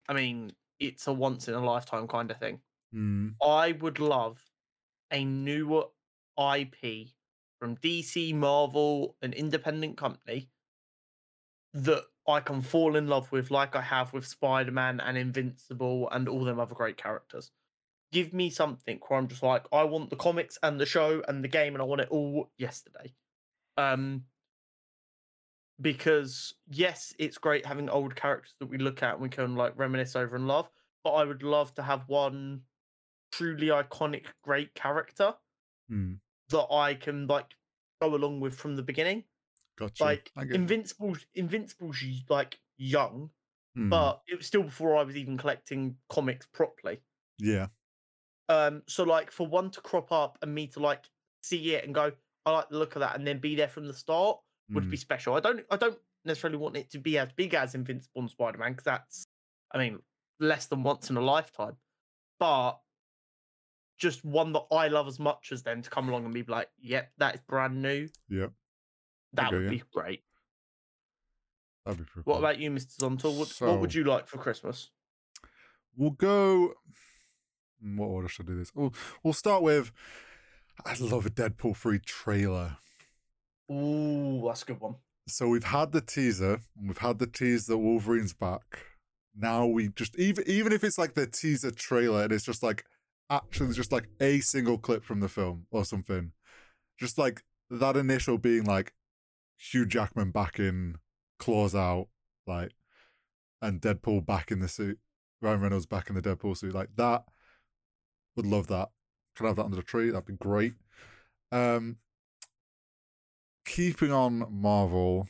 [0.08, 2.60] I mean, it's a once in a lifetime kind of thing.
[2.92, 3.30] Hmm.
[3.42, 4.42] I would love
[5.12, 5.84] a newer
[6.38, 7.08] IP
[7.58, 10.48] from DC, Marvel, an independent company
[11.74, 16.08] that I can fall in love with, like I have with Spider Man and Invincible
[16.10, 17.50] and all them other great characters.
[18.12, 21.44] Give me something where I'm just like, I want the comics and the show and
[21.44, 23.14] the game, and I want it all yesterday.
[23.76, 24.24] Um,
[25.80, 29.78] because yes, it's great having old characters that we look at and we can like
[29.78, 30.70] reminisce over and love,
[31.04, 32.64] but I would love to have one
[33.32, 35.36] truly iconic, great character
[35.88, 36.20] Hmm.
[36.50, 37.54] that I can like
[38.00, 39.24] go along with from the beginning.
[39.76, 40.04] Gotcha.
[40.04, 43.32] Like Invincible's Invincible's like young,
[43.74, 43.90] Hmm.
[43.90, 47.02] but it was still before I was even collecting comics properly.
[47.38, 47.68] yeah.
[48.48, 51.06] Um, so like for one to crop up and me to like
[51.42, 52.12] see it and go,
[52.46, 54.90] I like the look of that, and then be there from the start would Hmm.
[54.90, 55.35] be special.
[55.35, 58.59] I don't I don't necessarily want it to be as big as Invincible and Spider
[58.59, 59.26] Man because that's
[59.72, 60.00] I mean
[60.40, 61.76] less than once in a lifetime,
[62.38, 62.81] but
[63.98, 66.68] just one that I love as much as them to come along and be like,
[66.78, 68.09] yep, that is brand new.
[68.28, 68.52] Yep.
[69.33, 70.22] That would be great.
[71.85, 72.44] That'd be pretty What cool.
[72.44, 72.96] about you, Mr.
[72.98, 73.37] Zontal?
[73.37, 74.90] What, what would you like for Christmas?
[75.96, 76.74] We'll go.
[77.81, 78.72] What order should I do this?
[78.74, 79.90] We'll, we'll start with.
[80.85, 82.76] I love a Deadpool 3 trailer.
[83.70, 84.96] Ooh, that's a good one.
[85.26, 88.85] So we've had the teaser, and we've had the tease that Wolverine's back.
[89.37, 92.85] Now we just even even if it's like the teaser trailer and it's just like
[93.31, 96.33] actually just like a single clip from the film or something,
[96.98, 98.94] just like that initial being like
[99.59, 100.96] Hugh Jackman back in,
[101.38, 102.09] claws out,
[102.46, 102.72] like,
[103.61, 104.98] and Deadpool back in the suit,
[105.42, 107.24] Ryan Reynolds back in the Deadpool suit, like that.
[108.37, 108.90] Would love that.
[109.37, 110.11] Could have that under the tree.
[110.11, 110.74] That'd be great.
[111.50, 111.96] Um,
[113.68, 115.28] keeping on Marvel,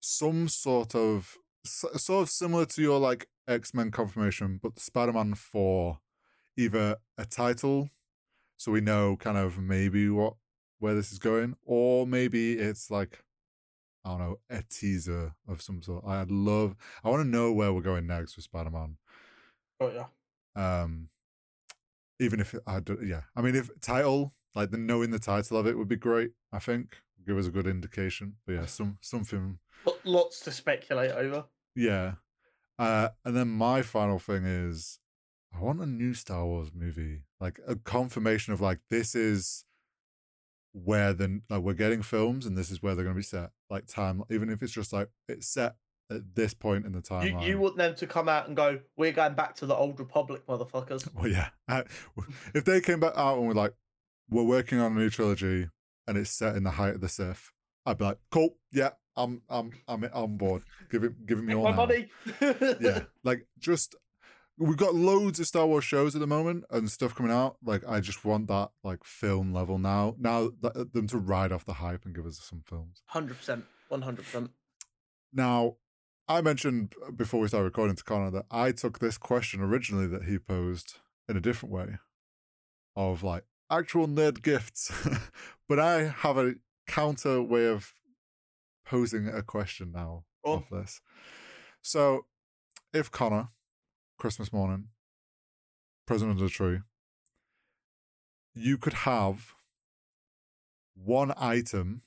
[0.00, 5.34] some sort of sort of similar to your like X Men confirmation, but Spider Man
[5.34, 5.98] Four,
[6.56, 7.90] either a title,
[8.56, 10.34] so we know kind of maybe what
[10.78, 13.24] where this is going, or maybe it's like
[14.04, 16.04] I don't know a teaser of some sort.
[16.06, 16.76] I'd love.
[17.02, 18.96] I want to know where we're going next with Spider Man.
[19.80, 20.06] Oh yeah.
[20.54, 21.08] Um,
[22.18, 25.66] even if I do, yeah, I mean, if title like the knowing the title of
[25.66, 26.32] it would be great.
[26.52, 28.36] I think give us a good indication.
[28.46, 31.44] But yeah, some something Lo- Lots to speculate over.
[31.74, 32.14] Yeah.
[32.78, 34.98] Uh, and then my final thing is
[35.54, 37.22] I want a new Star Wars movie.
[37.40, 39.64] Like a confirmation of like this is
[40.72, 43.50] where the like we're getting films and this is where they're gonna be set.
[43.68, 45.76] Like time even if it's just like it's set
[46.10, 47.46] at this point in the You, timeline.
[47.46, 50.46] you want them to come out and go, "We're going back to the old Republic,
[50.46, 51.50] motherfuckers." Well yeah.
[51.68, 51.84] I-
[52.54, 53.74] if they came back out and were like,
[54.30, 55.68] we're working on a new trilogy
[56.06, 57.50] and it's set in the height of the Sith,
[57.86, 60.62] I'd be like, Cool, yeah, I'm I'm I'm on board.
[60.90, 61.76] Give it give it me Take all my now.
[61.76, 62.08] money.
[62.80, 63.94] yeah like just
[64.58, 67.82] we've got loads of star wars shows at the moment and stuff coming out like
[67.88, 71.64] i just want that like film level now now that, uh, them to ride off
[71.64, 73.64] the hype and give us some films Hundred percent.
[73.88, 74.50] One hundred percent.
[75.32, 75.76] now
[76.28, 80.24] i mentioned before we started recording to conor that i took this question originally that
[80.24, 80.96] he posed
[81.28, 81.96] in a different way
[82.96, 84.92] of like actual nerd gifts
[85.68, 86.54] but i have a
[86.86, 87.94] counter way of
[88.84, 90.58] posing a question now on.
[90.58, 91.00] of this
[91.82, 92.26] so
[92.92, 93.48] if conor
[94.20, 94.88] Christmas morning,
[96.06, 96.80] present under the tree,
[98.54, 99.54] you could have
[100.94, 102.02] one item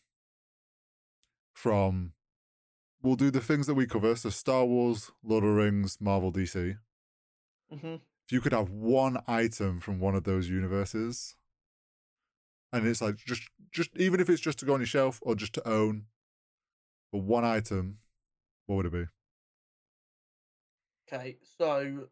[1.54, 2.14] from.
[3.02, 4.16] We'll do the things that we cover.
[4.16, 6.78] So Star Wars, Lord of the Rings, Marvel, DC.
[7.70, 11.36] hmm If you could have one item from one of those universes,
[12.74, 15.36] and it's like just, just even if it's just to go on your shelf or
[15.36, 16.08] just to own,
[17.12, 18.00] for one item,
[18.66, 19.06] what would it be?
[21.08, 22.08] Okay, so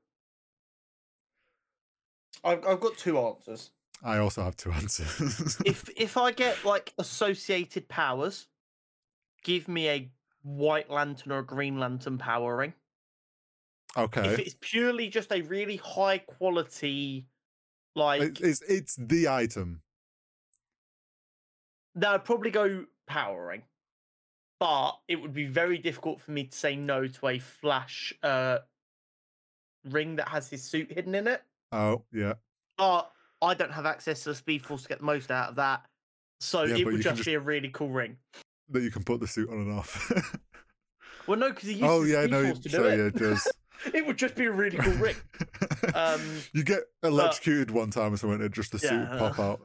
[2.43, 3.71] I've I've got two answers.
[4.03, 5.61] I also have two answers.
[5.65, 8.47] If if I get like associated powers,
[9.43, 10.11] give me a
[10.43, 12.73] White Lantern or a Green Lantern power ring.
[13.97, 14.27] okay.
[14.33, 17.27] If it's purely just a really high quality,
[17.95, 19.81] like It's it's the item.
[21.95, 23.63] Then I'd probably go power ring.
[24.59, 28.59] But it would be very difficult for me to say no to a flash uh
[29.89, 31.41] ring that has his suit hidden in it.
[31.71, 32.33] Oh yeah,
[32.77, 35.55] But I don't have access to the speed force to get the most out of
[35.55, 35.83] that.
[36.39, 38.17] So Yeah, it would just, just- be a really cool ring.
[38.69, 40.11] that you can put the suit on and off.
[41.27, 42.97] Well, no, because he uses oh yeah, speed no, force to do sorry, it.
[42.97, 43.47] yeah, it does.
[43.93, 45.15] it would just be a really cool ring.
[45.95, 46.21] Um,
[46.53, 49.17] you get electrocuted one time or something, and just the suit Yeah.
[49.19, 49.61] pop out.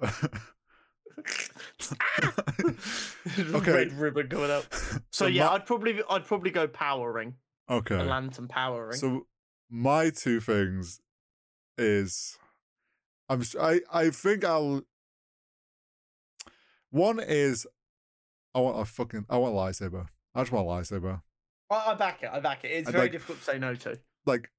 [2.00, 2.32] Ah!
[3.38, 3.72] Okay.
[3.72, 4.66] Red ribbon coming out.
[5.10, 7.34] So, yeah, my- I'd probably I'd probably go power ring.
[7.68, 7.96] okay.
[7.96, 8.96] A lantern power ring.
[8.98, 9.26] So
[9.70, 11.00] my two things
[11.76, 12.38] is
[13.28, 14.82] I'm s- I I think I'll
[16.90, 17.66] one is
[18.54, 20.06] I want a fucking I want a lightsaber.
[20.34, 21.20] I just want a lightsaber.
[21.70, 22.30] I, I back it.
[22.32, 22.68] I back it.
[22.68, 23.98] It's I'd very like- difficult to say no to.
[24.24, 24.50] Like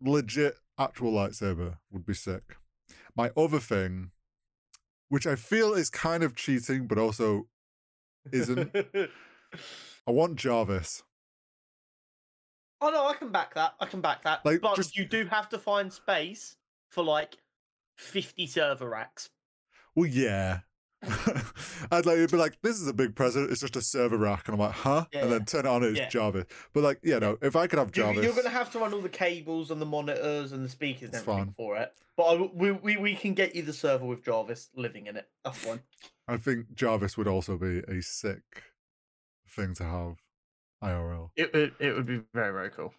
[0.00, 2.56] legit actual lightsaber would be sick.
[3.16, 4.10] My other thing,
[5.12, 7.46] which I feel is kind of cheating, but also
[8.32, 8.74] isn't,
[10.06, 11.02] I want Jarvis.
[12.80, 13.74] oh no, I can back that.
[13.78, 14.42] I can back that.
[14.46, 16.56] Like, but just- you do have to find space
[16.88, 17.36] for like
[17.98, 19.28] fifty server racks.
[19.94, 20.60] Well, yeah.
[21.90, 23.50] I'd like it'd be like, this is a big present.
[23.50, 25.06] It's just a server rack, and I'm like, huh?
[25.12, 26.08] Yeah, and then turn it on, it's yeah.
[26.08, 26.44] Jarvis.
[26.72, 28.94] But like, you know, if I could have Jarvis, you're going to have to run
[28.94, 31.54] all the cables and the monitors and the speakers and everything fine.
[31.56, 31.92] for it.
[32.16, 35.28] But I, we, we we can get you the server with Jarvis living in it.
[35.44, 35.80] That's fine.
[36.28, 38.62] I think Jarvis would also be a sick
[39.48, 40.16] thing to have
[40.84, 41.30] IRL.
[41.36, 42.94] It it, it would be very very cool.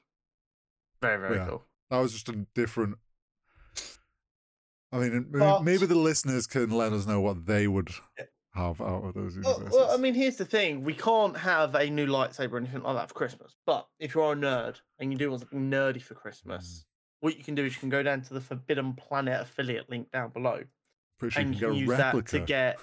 [1.01, 1.47] Very very Yeah.
[1.47, 1.63] cool.
[1.89, 2.97] That was just a different.
[4.93, 7.89] I mean, But- maybe the listeners can let us know what they would
[8.53, 9.71] have out of those Well, universes.
[9.73, 12.95] well, I mean, here's the thing: we can't have a new lightsaber or anything like
[12.95, 13.55] that for Christmas.
[13.65, 16.85] But if you are a nerd and you do want something nerdy for Christmas,
[17.21, 20.11] what you can do is you can go down to the Forbidden Planet affiliate link
[20.11, 20.63] down below,
[21.17, 22.79] Pretty and you you can can use that to get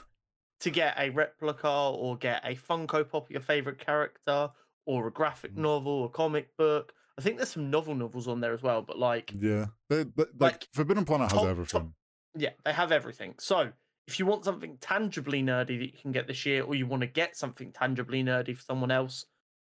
[0.60, 4.50] to get a replica or get a Funko Pop of your favorite character
[4.86, 5.58] or a graphic Mm.
[5.58, 6.92] novel, a comic book.
[7.16, 8.82] I think there's some novel novels on there as well.
[8.82, 11.94] But like, Yeah, they, they, like, Like, Forbidden Planet has top- top- everything.
[12.36, 13.34] Yeah, they have everything.
[13.38, 13.70] So
[14.06, 17.02] if you want something tangibly nerdy that you can get this year, or you want
[17.02, 19.26] to get something tangibly nerdy for someone else,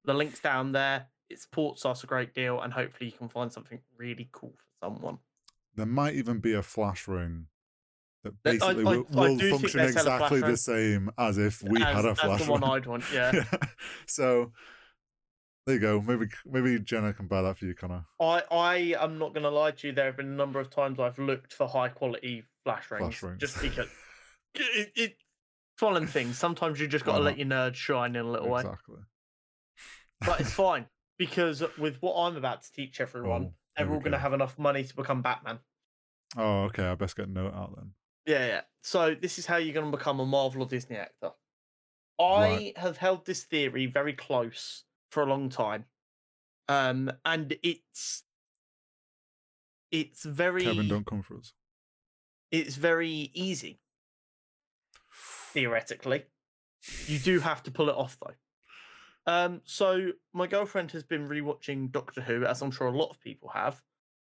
[0.04, 1.06] the link's down there.
[1.28, 4.86] It supports us a great deal, and hopefully you can find something really cool for
[4.86, 5.18] someone.
[5.74, 7.46] There might even be a flash ring
[8.24, 10.56] that Th- I- basically I- will, will think function they sell a flash exactly the
[10.56, 12.70] same as if we as, had a flash as the one ring.
[12.70, 13.44] I'd want, yeah.
[14.06, 14.52] so
[15.68, 16.00] there you go.
[16.00, 18.04] Maybe maybe Jenna can buy that for you, Conor.
[18.18, 19.92] I I am not going to lie to you.
[19.92, 23.22] There have been a number of times I've looked for high quality flash rings, Flash
[23.22, 23.40] rings.
[23.40, 23.86] just because
[24.54, 26.38] it, it, it's one of them things.
[26.38, 28.62] Sometimes you just got to let your nerd shine in a little way.
[28.62, 28.96] Exactly.
[30.24, 30.86] but it's fine
[31.18, 34.58] because with what I'm about to teach everyone, Oh, they're all going to have enough
[34.58, 35.58] money to become Batman.
[36.36, 36.86] Oh, okay.
[36.86, 37.90] I best get a note out then.
[38.26, 38.60] Yeah, yeah.
[38.82, 41.30] So this is how you're going to become a Marvel or Disney actor.
[42.18, 42.78] I Right.
[42.78, 45.86] have held this theory very close for a long time,
[46.68, 48.24] um, and it's
[49.90, 51.52] it's very Kevin, don't come for us.
[52.50, 53.80] it's very easy
[55.52, 56.24] theoretically.
[57.06, 58.34] You do have to pull it off though.
[59.30, 63.20] Um, so my girlfriend has been rewatching Doctor Who, as I'm sure a lot of
[63.20, 63.82] people have,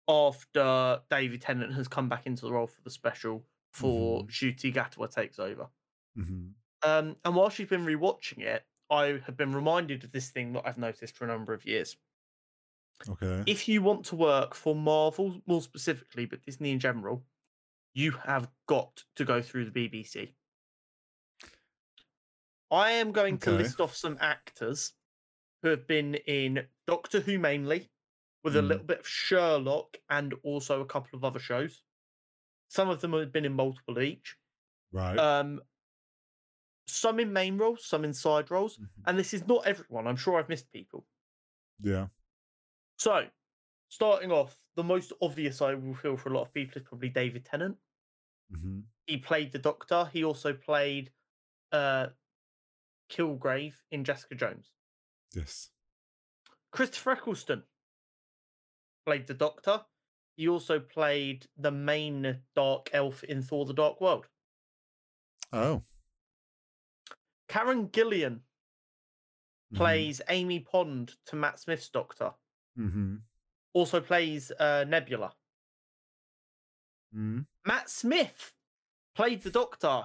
[0.09, 4.29] after David Tennant has come back into the role for the special for Mhm.
[4.29, 5.69] Ncuti Gatwa takes over.
[6.15, 6.51] hmm
[6.83, 10.67] Um, and while she's been rewatching it, I have been reminded of this thing that
[10.67, 11.97] I've noticed for a number of years.
[13.09, 13.43] Okay.
[13.47, 17.25] If you want to work for Marvel more specifically, but Disney in general,
[17.95, 20.33] you have got to go through the BBC.
[22.71, 24.93] I am going to list off some actors
[25.63, 27.91] who have been in Doctor Who mainly,
[28.43, 28.69] with a Mm.
[28.69, 31.83] little bit of Sherlock and also a couple of other shows.
[32.69, 34.37] Some of them have been in multiple each.
[34.93, 35.19] right.
[35.19, 35.61] Um,
[36.87, 38.89] some in main roles, some in side roles, Mhm.
[39.07, 40.07] and this is not everyone.
[40.07, 41.07] I'm sure I've missed people.
[41.81, 42.09] yeah.
[42.99, 43.29] So,
[43.89, 47.11] starting off, the most obvious I will feel for a lot of people is probably
[47.11, 47.79] David Tennant.
[48.51, 50.07] hmm He played the Doctor.
[50.07, 51.13] He also played
[51.73, 52.09] uh,
[53.11, 54.73] Kilgrave in Jessica Jones.
[55.35, 55.71] Yes.
[56.71, 57.65] Christopher Eccleston
[59.05, 59.85] played the Doctor.
[60.37, 64.29] He also played the main Dark Elf in Thor: The Dark World.
[65.53, 65.83] Oh.
[67.49, 68.41] Karen Gillan
[69.73, 69.77] Mhm.
[69.77, 72.33] plays Amy Pond to Matt Smith's Doctor.
[72.79, 73.17] Mm-hmm.
[73.73, 75.35] Also plays uh, Nebula.
[77.13, 78.55] hmm Matt Smith
[79.17, 80.05] played the Doctor,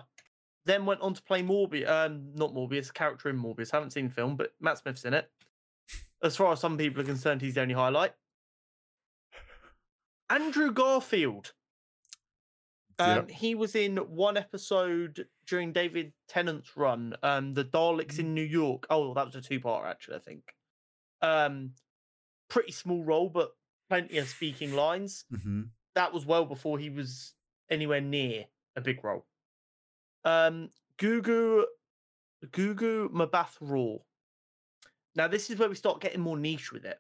[0.66, 1.88] then went on to play Morbius.
[1.90, 3.72] Um, not Morbius, a character in Morbius.
[3.72, 5.30] haven't seen the film, but Matt Smith's in it.
[6.24, 8.14] As far as some people are concerned, he's the only highlight.
[10.30, 11.54] Andrew Garfield.
[13.00, 13.32] Um, Yep.
[13.32, 18.88] He was in one episode during David Tennant's run, um, The Daleks in New York.
[18.90, 20.44] Oh, that was a two part actually, I think.
[21.22, 21.72] Um,
[22.50, 23.52] pretty small role, but
[23.90, 27.34] plenty of speaking lines hmm that was well before he was
[27.70, 28.46] anywhere near
[28.78, 29.26] a big role.
[30.24, 31.66] Um, Gugu,
[32.46, 33.98] Gugu Mbatha-Raw.
[35.16, 36.98] Now this is where we start getting more niche with it.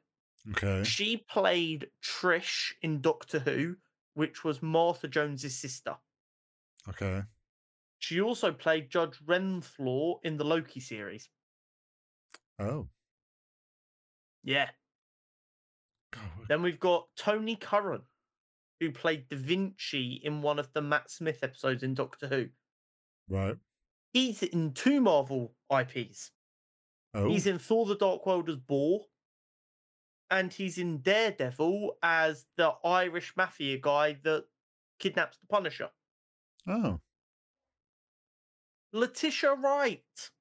[0.51, 0.83] Okay.
[0.83, 3.77] She played Trish in Doctor Who,
[4.13, 5.95] which was Martha Jones's sister.
[6.89, 7.21] Okay.
[8.01, 11.29] She also played Judge Renflaw in the Loki series.
[12.57, 12.87] Oh.
[14.43, 14.69] Yeah.
[16.11, 18.01] God, Then we've got Tony Curran,
[18.79, 22.47] who played Da Vinci in one of the Matt Smith episodes in Doctor Who.
[23.29, 23.55] Right.
[24.13, 26.31] He's in two Marvel IPs.
[27.13, 27.29] Oh.
[27.29, 29.01] He's in Thor: The Dark World as Bor,
[30.31, 34.45] and he's in Daredevil as the Irish mafia guy that
[34.97, 35.91] kidnaps the Punisher.
[36.67, 36.99] Oh.
[38.93, 40.31] Letitia Wright.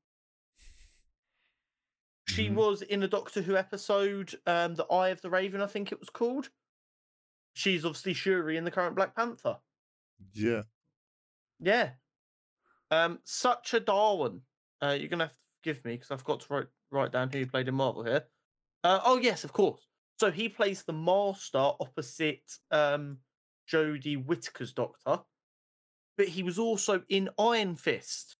[2.29, 2.55] She Mhm.
[2.55, 5.99] was in a Doctor Who episode, um, The Eye of the Raven, I think it
[5.99, 6.51] was called.
[7.55, 9.61] She's obviously Shuri in the current Black Panther.
[10.33, 10.63] Yeah.
[11.59, 11.97] Yeah.
[12.91, 14.43] Um, Sacha Dhawan.
[14.81, 17.39] Uh, you're gonna have to forgive me because I've got to write write down who
[17.39, 18.29] he played in Marvel here.
[18.83, 19.87] Uh, oh yes, of course.
[20.19, 23.23] So he plays the Master opposite um
[23.67, 25.25] Jodie Whittaker's Doctor,
[26.17, 28.37] but he was also in Iron Fist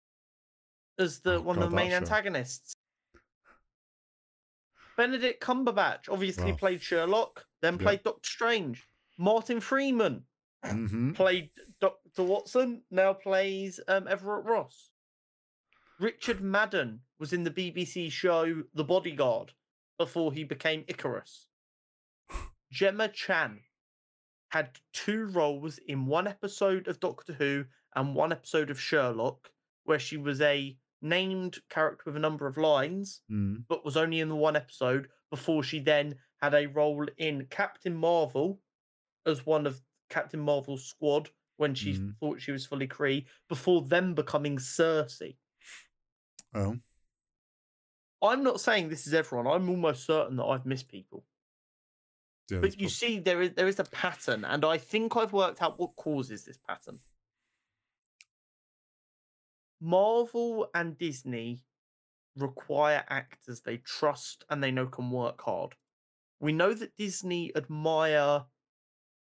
[1.01, 2.73] as the Oh, one God, of the main antagonists.
[4.97, 7.79] Benedict Cumberbatch obviously played Sherlock, then Yeah.
[7.83, 8.87] played Doctor Strange.
[9.17, 10.25] Martin Freeman
[10.63, 11.49] hmm played
[11.79, 12.23] Dr.
[12.23, 14.91] Watson, now plays um, Everett Ross.
[15.99, 19.53] Richard Madden was in the BBC show The Bodyguard
[19.97, 21.45] before he became Ikaris.
[22.71, 23.59] Gemma Chan
[24.49, 29.51] had two roles in one episode of Doctor Who and one episode of Sherlock,
[29.83, 33.65] where she was a named character with a number of lines, Mm.
[33.67, 37.95] but was only in the one episode before she then had a role in Captain
[37.95, 38.61] Marvel
[39.25, 42.17] as one of Captain Marvel's squad when she Mhm.
[42.19, 45.37] thought she was fully Kree, before then becoming Sersi.
[46.53, 46.79] Oh.
[48.21, 49.47] I'm not saying this is everyone.
[49.47, 51.25] I'm almost certain that I've missed people.
[52.49, 55.33] Yeah, But you prob- see, there is there is a pattern, and I think I've
[55.33, 56.99] worked out what causes this pattern.
[59.81, 61.65] Marvel and Disney
[62.35, 65.75] require actors they trust and they know can work hard.
[66.39, 68.45] We know that Disney admire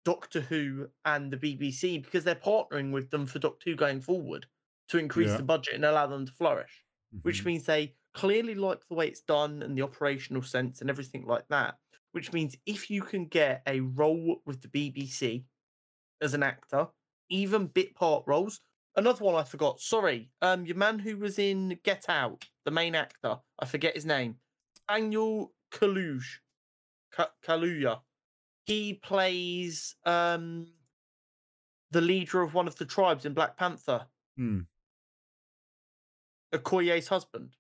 [0.05, 4.47] Doctor Who and the BBC because they're partnering with them for Doctor Who going forward
[4.89, 5.37] to increase Yeah.
[5.37, 6.85] the budget and allow them to flourish
[7.23, 7.47] which Mhm.
[7.47, 11.49] means they clearly like the way it's done and the operational sense and everything like
[11.49, 11.79] that.
[12.13, 15.47] Which means if you can get a role with the BBC
[16.21, 16.89] as an actor,
[17.31, 18.61] even bit part roles.
[18.97, 19.81] Another one I forgot.
[19.81, 23.39] Sorry, um, your man who was in Get Out, the main actor.
[23.59, 24.37] I forget his name.
[24.89, 26.23] Daniel Kaluuya.
[27.45, 28.01] Kaluuya.
[28.65, 30.69] He plays um
[31.91, 34.07] the leader of one of the tribes in Black Panther.
[34.37, 34.61] Hmm.
[36.53, 37.51] Okoye's husband.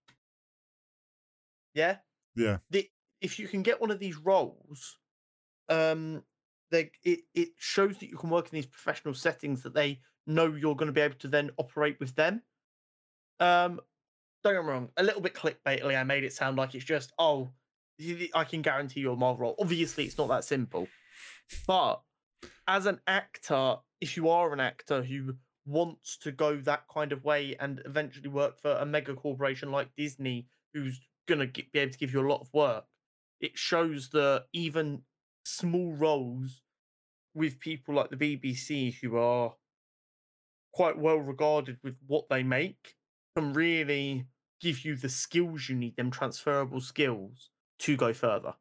[1.74, 1.98] Yeah,
[2.34, 2.58] Yeah.
[2.70, 2.88] the,
[3.20, 4.98] if you can get one of these roles,
[5.68, 6.22] um,
[6.70, 10.46] they it it shows that you can work in these professional settings that they know
[10.46, 12.42] you're going to be able to then operate with them.
[13.38, 13.80] Um,
[14.42, 17.12] don't get me wrong, a little bit clickbaitily, I made it sound like it's just
[17.18, 17.50] oh,
[18.34, 19.56] I can guarantee you a Marvel role.
[19.58, 20.88] Obviously, it's not that simple,
[21.66, 22.00] but
[22.68, 25.34] as an actor, if you are an actor who
[25.66, 29.88] wants to go that kind of way and eventually work for a mega corporation like
[29.96, 32.84] Disney, who's going to be able to give you a lot of work,
[33.40, 35.02] it shows that even
[35.44, 36.62] small roles
[37.34, 39.54] with people like the BBC who are
[40.76, 42.96] quite well regarded with what they make
[43.34, 44.26] can really
[44.60, 47.48] give you the skills you need, them transferable skills
[47.78, 48.52] to go further.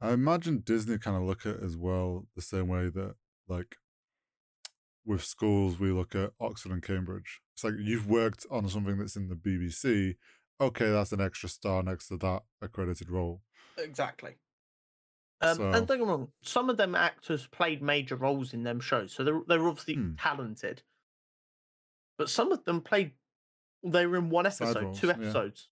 [0.00, 3.14] I imagine Disney kind of look at it as well the same way that,
[3.46, 3.76] like,
[5.06, 7.40] with schools, we look at Oxford and Cambridge.
[7.54, 10.16] It's like you've worked on something that's in the BBC.
[10.60, 13.42] Okay, that's an extra star next to that accredited role.
[13.78, 14.34] Exactly.
[15.42, 18.62] Um, So- And don't get me wrong, some of them actors played major roles in
[18.62, 20.14] them shows, so they're they're obviously Hmm.
[20.16, 20.82] talented.
[22.18, 23.14] But some of them played.
[23.82, 25.14] They were in one episode, roles, two yeah.
[25.14, 25.70] episodes.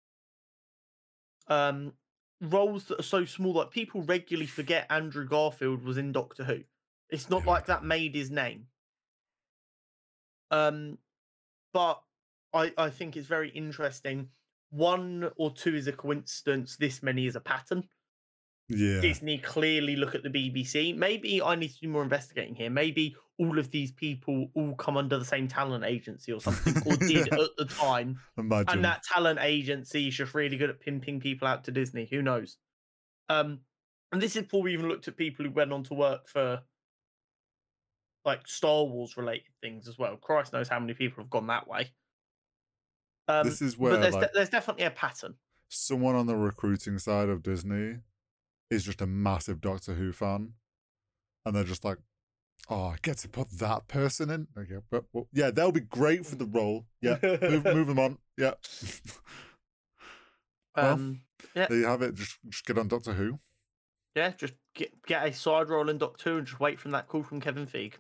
[1.48, 1.94] Um,
[2.40, 6.64] roles that are so small, like people regularly forget Andrew Garfield was in Doctor Who.
[7.10, 7.50] It's not Yeah.
[7.50, 8.68] like that made his name.
[10.50, 10.98] Um,
[11.74, 12.02] but
[12.54, 14.30] I I think it's very interesting.
[14.70, 16.76] One or two is a coincidence.
[16.76, 17.88] This many is a pattern.
[18.68, 19.00] Yeah.
[19.00, 20.96] Disney clearly look at the BBC.
[20.96, 22.68] Maybe I need to do more investigating here.
[22.70, 26.96] Maybe all of these people all come under the same talent agency or something, or
[26.96, 28.18] did at the time.
[28.36, 28.68] Imagine.
[28.68, 32.08] And that talent agency is just really good at pimping people out to Disney.
[32.10, 32.58] Who knows?
[33.28, 33.60] Um,
[34.12, 36.60] and this is before we even looked at people who went on to work for
[38.24, 40.16] like Star Wars related things as well.
[40.16, 41.92] Christ knows how many people have gone that way.
[43.28, 45.34] Um, this is but where there's, like, de- there's definitely a pattern.
[45.68, 47.98] someone on the recruiting side of Disney
[48.70, 50.54] is just a massive Doctor Who fan,
[51.44, 51.98] and they're just like,
[52.68, 56.26] "Oh, I get to put that person in." Yeah, but, well, yeah, they'll be great
[56.26, 56.86] for the role.
[57.00, 58.18] Yeah, move, move them on.
[58.36, 58.54] Yeah,
[60.76, 61.20] well, Um,
[61.54, 62.14] there you have it.
[62.14, 63.40] Just, just get on Doctor Who.
[64.14, 67.08] Yeah, just get get a side roll in Doctor Who and just wait for that
[67.08, 67.94] call from Kevin Feige.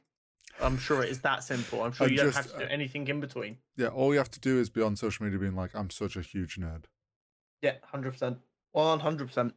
[0.60, 1.82] I'm sure it is that simple.
[1.82, 3.58] I'm sure And you don't have to do uh, anything in between.
[3.76, 6.16] Yeah, all you have to do is be on social media being like, "I'm such
[6.16, 6.84] a huge nerd."
[7.62, 8.38] Yeah, hundred percent,
[8.72, 9.54] one hundred percent.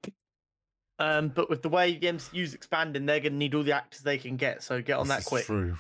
[1.02, 4.02] Um, but with the way the MCU's expanding, they're going to need all the actors
[4.02, 4.62] they can get.
[4.62, 5.46] So get on This that quick.
[5.46, 5.80] True.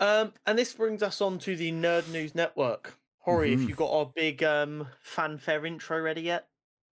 [0.00, 2.98] Um, and this brings us on to the Nerd News Network.
[3.20, 3.62] Hori, Mhm.
[3.62, 6.48] if you've got our big um fanfare intro ready yet?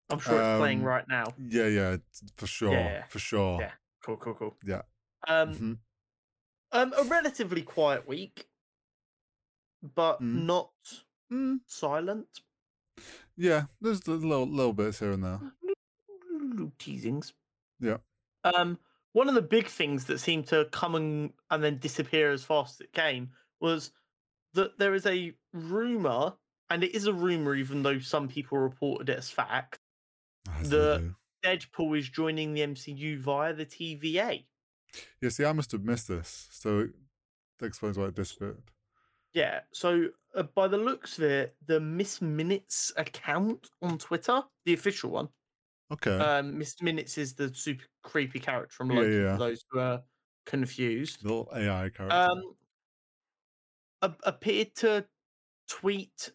[0.09, 1.25] I'm sure it's playing Um, right now.
[1.37, 1.97] Yeah, yeah,
[2.35, 3.61] for sure, Yeah, for sure.
[3.61, 3.71] yeah.
[4.03, 4.57] Cool, cool, cool.
[4.63, 4.81] Yeah.
[5.27, 5.79] Um, Mhm.
[6.71, 8.49] um, a relatively quiet week,
[9.81, 10.45] but Mm.
[10.45, 10.71] not
[11.31, 12.41] Mm, silent.
[13.37, 15.39] yeah, there's a little little bits here and there.
[16.55, 17.33] Little teasings.
[17.79, 17.97] Yeah.
[18.43, 18.79] Um,
[19.13, 22.75] one of the big things that seemed to come and, and then disappear as fast
[22.75, 23.91] as it came was
[24.53, 26.33] that there is a rumor,
[26.69, 29.79] and it is a rumor, even though some people reported it as fact.
[30.61, 34.45] They The- Deadpool is joining the MCU via the TVA.
[35.21, 38.63] Yeah, see, I must have missed this, so it explains why it disappeared.
[39.33, 39.61] Yeah.
[39.71, 45.11] So uh, by the looks of it, the Miss Minutes account on Twitter, the official
[45.11, 45.29] one.
[45.91, 46.17] Okay.
[46.17, 49.15] Um, Miss Minutes is the super creepy character from Loki.
[49.17, 49.33] yeah.
[49.33, 50.01] For those who are
[50.45, 52.11] confused, Little AI character.
[52.15, 52.41] um,
[54.01, 55.05] a- appeared to
[55.69, 56.31] tweet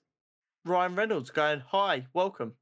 [0.65, 2.55] Ryan Reynolds going, "Hi, welcome."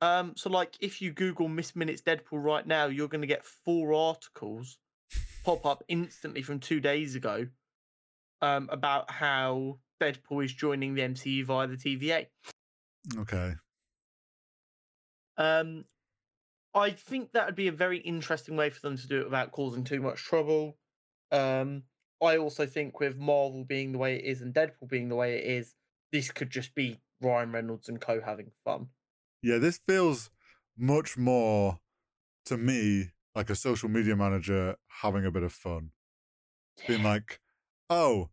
[0.00, 3.44] Um, so like, if you Google Miss Minutes Deadpool right now, you're going to get
[3.44, 4.76] four articles
[5.44, 7.46] pop up instantly from two days ago,
[8.42, 12.26] um, about how Deadpool is joining the MCU via the TVA.
[13.18, 13.54] okay.
[15.36, 15.84] Um,
[16.74, 19.52] I think that would be a very interesting way for them to do it without
[19.52, 20.76] causing too much trouble.
[21.30, 21.84] Um,
[22.22, 25.36] I also think with Marvel being the way it is and Deadpool being the way
[25.36, 25.74] it is,
[26.12, 28.88] this could just be Ryan Reynolds and co having fun.
[29.42, 30.30] Yeah, this feels
[30.76, 31.80] much more
[32.46, 35.90] to me like a social media manager having a bit of fun.
[36.86, 37.40] Being like,
[37.90, 38.30] oh,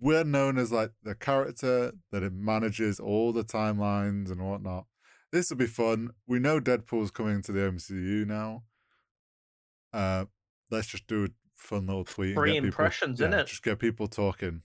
[0.00, 4.86] we're known as like the character that it manages all the timelines and whatnot.
[5.34, 6.12] This will be fun.
[6.28, 8.62] We know Deadpool's coming to the MCU now.
[9.92, 10.26] Uh,
[10.70, 12.36] let's just do a fun little tweet.
[12.36, 13.46] Free get people- impressions, yeah, innit?
[13.46, 14.62] Just get people talking.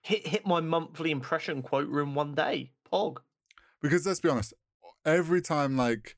[0.00, 2.72] Hit hit my monthly impression quote room one day.
[2.92, 3.18] Pog.
[3.80, 4.52] because let's be honest,
[5.04, 6.16] every time like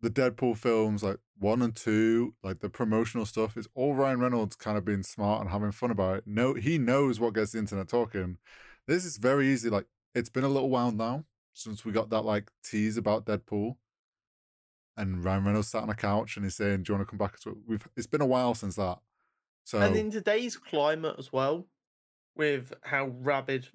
[0.00, 4.56] the Deadpool films, like one and two, like the promotional stuff, is all Ryan Reynolds
[4.56, 6.24] kind of being smart and having fun about it.
[6.26, 8.38] No, he knows what gets the internet talking.
[8.86, 9.68] This is very easy.
[9.68, 13.76] Like it's been a little while now since we got that like tease about Deadpool,
[14.96, 17.18] and Ryan Reynolds sat on a couch and he's saying, "Do you want to come
[17.18, 18.98] back?" to it?" We've it's been a while since that.
[19.64, 21.68] So And in today's climate as well,
[22.36, 23.68] with how rabid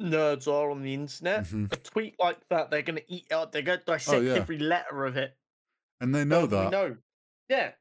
[0.00, 1.72] nerds are on the internet, Mhm.
[1.72, 3.52] a tweet like that, they're going to eat out.
[3.52, 4.34] They're going to dissect yeah.
[4.34, 5.36] every letter of it.
[6.00, 6.72] and they know that.
[6.72, 6.96] know.
[7.48, 7.74] Yeah.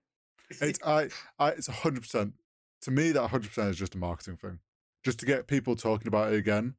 [0.52, 1.10] It's, It's I,
[1.40, 2.36] I it's hundred percent.
[2.82, 4.60] To me, that hundred percent is just a marketing thing,
[5.04, 6.76] just to get people talking about it again,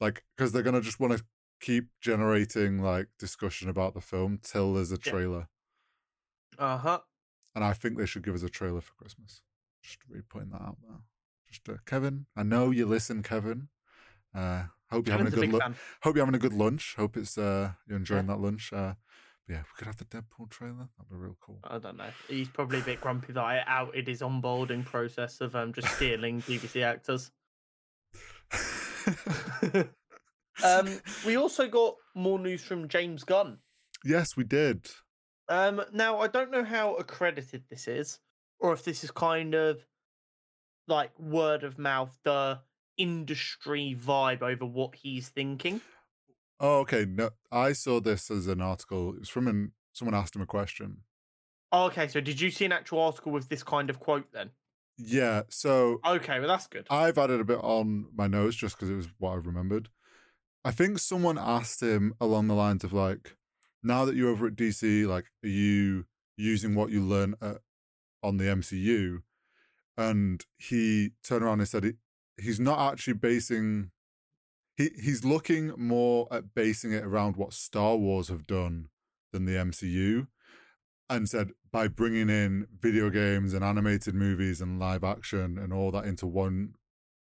[0.00, 1.24] like because they're gonna just want to
[1.60, 5.10] keep generating like discussion about the film till there's a Yeah.
[5.12, 5.48] trailer,
[6.58, 7.00] uh huh.
[7.54, 9.42] and I think they should give us a trailer for Christmas.
[9.82, 10.98] Just really putting that out there.
[11.50, 13.68] Just uh, Kevin, I know you listen, Kevin.
[14.34, 15.60] Uh, hope you're having a good big lu-
[16.02, 16.94] hope you're having a good lunch.
[16.96, 18.72] Hope it's uh you're enjoying that lunch.
[18.72, 18.94] Uh,
[19.46, 20.88] but yeah, we could have the Deadpool trailer.
[20.96, 21.58] That'd be real cool.
[21.64, 22.10] I don't know.
[22.28, 26.40] He's probably a bit grumpy that I outed his onboarding process of um just stealing
[26.42, 27.32] BBC actors.
[30.64, 33.58] um, we also got more news from James Gunn.
[34.04, 34.88] yes, we did.
[35.48, 38.20] Um, now I don't know how accredited this is,
[38.58, 39.84] or if this is kind of
[40.86, 42.60] like word of mouth, the
[42.96, 45.80] industry vibe over what he's thinking.
[46.60, 47.06] Oh, okay.
[47.08, 49.14] No, I saw this as an article.
[49.14, 50.98] It was from an someone asked him a question.
[51.72, 54.50] Oh, okay, so did you see an actual article with this kind of quote then?
[55.02, 56.86] Yeah, so Okay, well that's good.
[56.90, 59.88] I've added a bit on my notes just because it was what I remembered.
[60.64, 63.36] I think someone asked him along the lines of like,
[63.82, 66.04] now that you're over at DC, like, are you
[66.36, 67.58] using what you learn at,
[68.22, 69.22] on the MCU?
[69.96, 71.92] And he turned around and said he,
[72.40, 73.90] he's not actually basing.
[74.76, 78.88] He he's looking more at basing it around what Star Wars have done
[79.32, 80.26] than the MCU,
[81.10, 85.90] and said by bringing in video games and animated movies and live action and all
[85.90, 86.74] that into one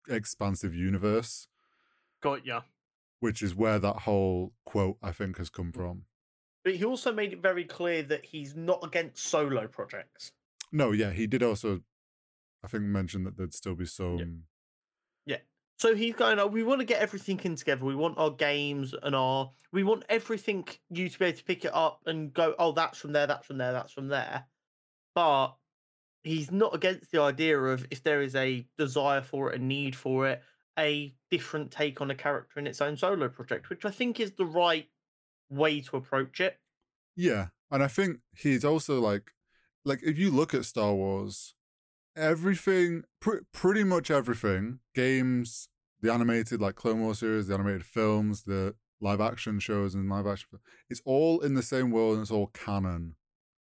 [0.08, 1.46] expansive universe,
[2.20, 2.62] Got ya.
[3.20, 5.76] which is where that whole quote I think has come mm.
[5.76, 6.02] from.
[6.64, 10.32] But he also made it very clear that he's not against solo projects.
[10.72, 11.80] No, yeah, he did also,
[12.64, 14.42] I think, mention that there'd still be some.
[15.78, 17.84] So he's going, oh, we want to get everything in together.
[17.84, 21.64] We want our games and our, we want everything you to be able to pick
[21.64, 24.46] it up and go, oh, that's from there, that's from there, that's from there.
[25.14, 25.54] But
[26.24, 29.94] he's not against the idea of if there is a desire for it, a need
[29.94, 30.42] for it,
[30.76, 34.32] a different take on a character in its own solo project, which I think is
[34.32, 34.88] the right
[35.48, 36.58] way to approach it.
[37.14, 39.30] Yeah, and I think he's also like,
[39.84, 41.54] like if you look at Star Wars,
[42.18, 45.68] everything, pr- pretty much everything, games,
[46.00, 50.26] the animated like Clone Wars series, the animated films, the live action shows and live
[50.26, 50.48] action,
[50.90, 53.14] it's all in the same world and it's all canon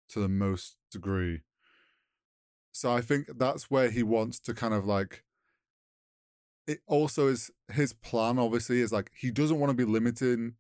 [0.10, 1.41] to the most degree.
[2.72, 5.24] So I think that's where he wants to kind of like.
[6.66, 8.39] It also is his plan.
[8.39, 10.54] Obviously, is like he doesn't want to be limiting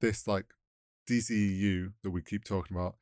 [0.00, 0.46] this like
[1.08, 2.96] DCEU that we keep talking about.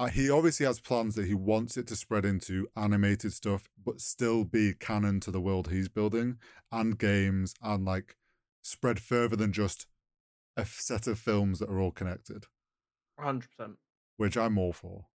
[0.00, 4.00] Uh, he obviously has plans that he wants it to spread into animated stuff, but
[4.00, 6.40] still be canon to the world he's building
[6.72, 8.16] and games and like
[8.62, 9.86] spread further than just
[10.56, 12.46] a f- set of films that are all connected,
[13.16, 13.78] 100%.
[14.18, 15.08] which I'm all for.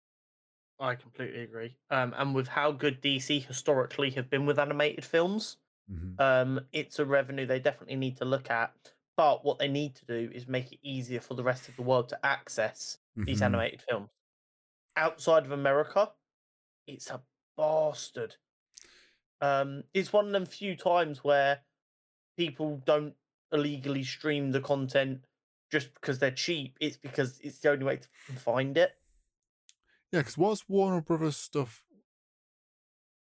[0.79, 1.77] I completely agree.
[1.89, 5.57] Um, and with how good DC historically have been with animated films,
[5.87, 6.19] Mhm.
[6.19, 8.73] Um, it's a revenue they definitely need to look at.
[9.17, 11.83] But what they need to do is make it easier for the rest of the
[11.83, 13.43] world to access these Mhm.
[13.43, 14.11] animated films.
[14.97, 16.11] Outside of America,
[16.87, 17.21] it's a
[17.57, 18.35] bastard.
[19.41, 21.59] Um, it's one of them few times where
[22.37, 23.13] people don't
[23.51, 25.25] illegally stream the content
[25.71, 26.77] just because they're cheap.
[26.79, 28.07] It's because it's the only way to
[28.39, 28.95] find it.
[30.11, 31.83] Yeah, because what's Warner Brothers stuff?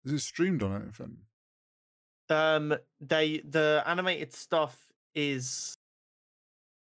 [0.05, 1.17] Is it streamed on anything?
[2.31, 4.79] Um, they the animated stuff
[5.15, 5.77] is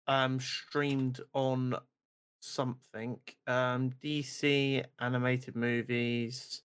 [0.08, 1.76] um streamed on
[2.48, 3.22] something.
[3.46, 6.64] Um, DC animated movies.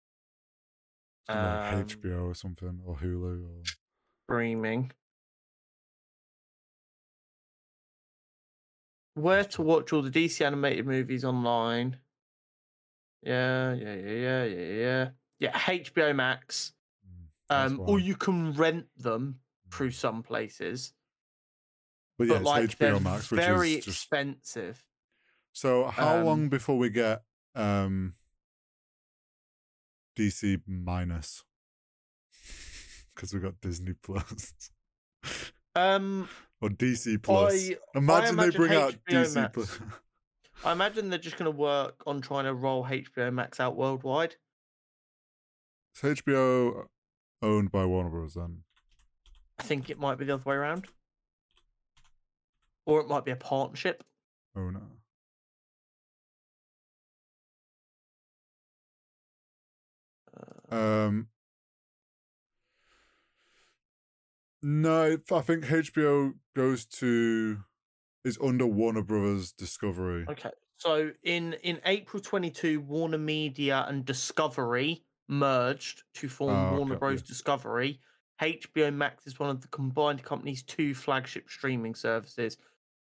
[1.32, 3.62] Like Um, HBO or something, or Hulu, or
[4.26, 4.90] streaming.
[9.14, 11.98] Where to watch all the DC animated movies online?
[13.22, 15.10] Yeah, yeah, yeah, yeah, yeah, yeah.
[15.38, 16.74] Yeah, HBO Max.
[17.06, 20.94] Mm, Um, or you can rent them through some places,
[22.18, 24.84] But yeah, but like HBO Max, which very is just expensive.
[25.52, 25.86] So.
[25.86, 27.22] How um, long before we get
[27.54, 28.14] um
[30.18, 31.44] DC minus?
[33.14, 34.54] Because we've got Disney Plus
[35.74, 36.28] Um,
[36.60, 37.52] or DC Plus.
[37.52, 39.52] I imagine, they imagine bring out DC Max.
[39.52, 39.80] Plus.
[40.64, 44.36] I imagine they're just going to work on trying to roll HBO Max out worldwide.
[45.94, 46.86] Is HBO
[47.42, 48.34] owned by Warner Bros.
[48.34, 48.62] Then
[49.58, 50.86] I think it might be the other way around,
[52.86, 54.04] or it might be a partnership.
[60.72, 61.28] Um,
[64.62, 67.58] no, I think HBO goes to
[68.24, 70.24] is under Warner Brothers Discovery.
[70.30, 70.50] Okay.
[70.78, 76.98] So in in April 22, Warner Media and Discovery merged to form Oh, Warner okay,
[77.00, 77.20] Bros.
[77.20, 77.26] yeah.
[77.26, 78.00] Discovery.
[78.40, 82.56] HBO Max is one of the combined company's two flagship streaming services,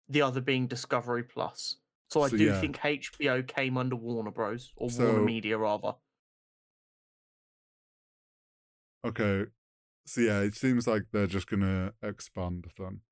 [0.09, 1.77] the other being Discovery Plus.
[2.11, 2.61] So I So, do yeah.
[2.61, 4.73] think HBO came under Warner Bros.
[4.77, 5.93] or So- Warner Media rather.
[9.05, 9.47] Okay,
[10.07, 13.03] so yeah, it seems like they're just gonna expand then.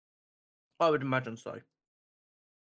[0.79, 1.63] I would imagine so.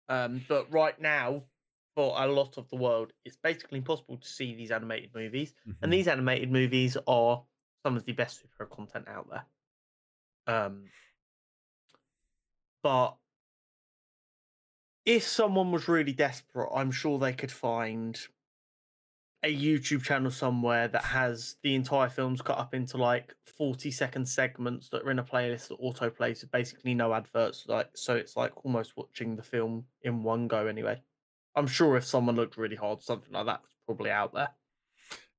[0.08, 1.46] Um, but right now,
[1.94, 5.54] for a lot of the world, it's basically impossible to see these animated movies.
[5.64, 5.74] Mhm.
[5.82, 7.44] and these animated movies are
[7.84, 9.46] some of the best superhero content out there.
[10.46, 10.90] Um,
[12.82, 13.18] but
[15.04, 18.18] if someone was really desperate, I'm sure they could find
[19.44, 24.26] a YouTube channel somewhere that has the entire films cut up into like 40 second
[24.26, 27.66] segments that are in a playlist that auto plays with basically no adverts.
[27.66, 30.66] Like so, it's like almost watching the film in one go.
[30.66, 31.02] Anyway,
[31.56, 34.48] I'm sure if someone looked really hard, something like that's probably out there.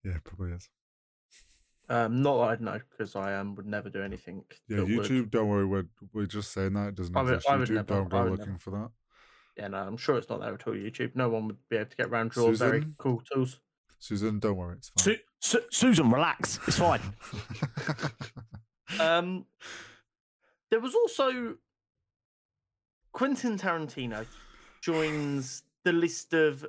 [0.04, 0.70] yeah, probably is.
[1.90, 4.44] Um, not that I'd know because I um would never do anything.
[4.68, 5.30] Yeah, that would- YouTube.
[5.32, 7.50] Don't worry, we're we're just saying that it doesn't I would- exist.
[7.50, 8.60] I would YouTube, never- don't go looking never.
[8.60, 8.90] for that.
[9.58, 10.74] Yeah, no, I'm sure it's not there at all.
[10.74, 11.16] YouTube.
[11.16, 13.60] No one would be able to get around your very cool tools.
[14.04, 15.04] Susan, don't worry, it's fine.
[15.06, 16.60] Su- Su- Susan, relax.
[16.68, 17.00] It's fine.
[19.00, 19.46] um,
[20.70, 21.56] there was also
[23.14, 24.26] Quentin Tarantino
[24.82, 26.66] joins the list of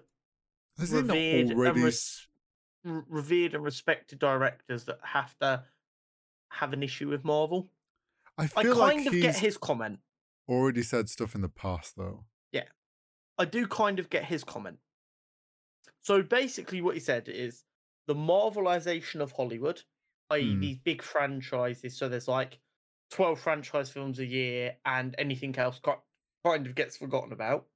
[0.78, 2.28] Has he not revered and res-
[2.86, 5.64] r- revered and respected directors that have to
[6.50, 7.68] have an issue with Marvel.
[8.38, 9.98] I I feel kind like of he's get his comment.
[10.48, 12.26] already said stuff in the past, though.
[12.52, 12.64] Yeah,
[13.38, 14.78] I do kind of get his comment.
[16.04, 17.64] So basically, what he said is
[18.06, 19.82] the Marvelization of Hollywood,
[20.30, 20.60] i.e., Hmm.
[20.60, 21.96] these big franchises.
[21.96, 22.60] So there's like
[23.10, 25.92] 12 franchise films a year, and anything else ki-
[26.44, 27.66] kind of gets forgotten about.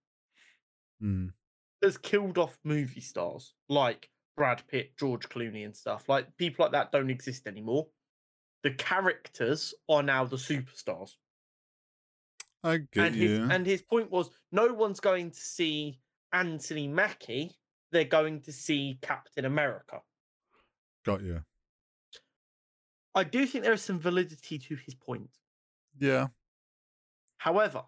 [1.02, 1.32] Mm.
[1.82, 6.08] Has killed off movie stars like Brad Pitt, George Clooney, and stuff.
[6.08, 7.88] Like people like that don't exist anymore.
[8.64, 11.12] The characters are now the superstars.
[12.64, 13.28] I get and you.
[13.28, 16.00] his and his point was no one's going to see
[16.32, 17.56] Anthony Mackie.
[17.90, 20.00] They're going to see Captain America.
[21.04, 21.42] Got you.
[23.14, 25.30] I do think there is some validity to his point.
[25.98, 26.28] Yeah.
[27.38, 27.84] However,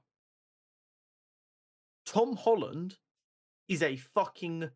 [2.06, 2.96] Tom Holland
[3.68, 4.70] is a fucking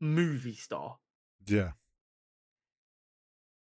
[0.00, 0.98] movie star.
[1.46, 1.70] Yeah.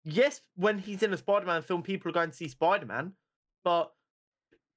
[0.04, 3.12] Yes, when he's in a Spider-Man film, people are going to see Spider-Man,
[3.62, 3.92] but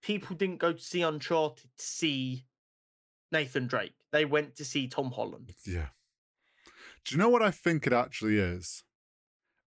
[0.03, 2.45] people didn't go to see Uncharted to see
[3.31, 3.95] Nathan Drake.
[4.15, 5.51] They went to see Tom Holland.
[5.67, 5.87] Yeah.
[7.03, 8.85] Do you know what I think it actually is?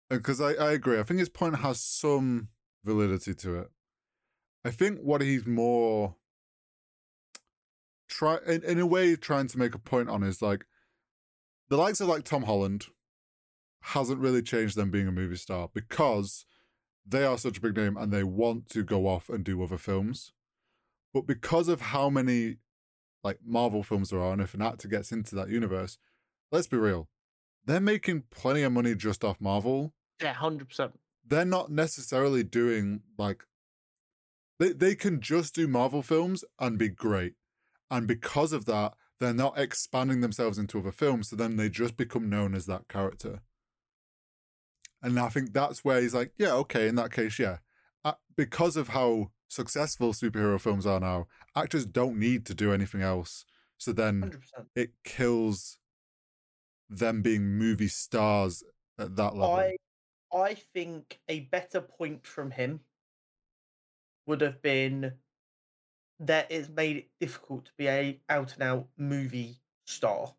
[0.10, 1.00] Uh, because I, I agree.
[1.00, 2.48] I think his point has some
[2.84, 3.68] validity to it.
[4.66, 6.16] I think what he's more
[8.08, 10.66] try in, in a way trying to make a point on is like
[11.70, 12.88] the likes of like Tom Holland
[13.82, 16.48] hasn't really changed them being a movie star because
[17.06, 19.78] they are such a big name and they want to go off and do other
[19.78, 20.34] films.
[21.14, 22.58] But because of how many
[23.24, 25.98] like Marvel films there are, and if an actor gets into that universe,
[26.52, 27.08] let's be real,
[27.66, 29.94] they're making plenty of money just off Marvel.
[30.22, 31.00] Yeah, hundred percent.
[31.26, 33.44] They're not necessarily doing like
[34.60, 37.34] they they can just do Marvel films and be great.
[37.90, 41.98] And because of that, they're not expanding themselves into other films, so then they just
[41.98, 43.42] become known as that character.
[45.02, 47.58] And I think that's where he's like, yeah, okay, in that case, yeah.
[48.36, 53.46] Because of how successful superhero films are now, actors don't need to do anything else.
[53.78, 54.66] So then 100%.
[54.76, 55.78] it kills
[56.90, 58.64] them being movie stars
[58.98, 59.56] at that level.
[59.56, 59.76] I
[60.34, 62.80] I think a better point from him
[64.26, 65.14] would have been
[66.20, 70.36] that it's made it difficult to be a out and out movie star.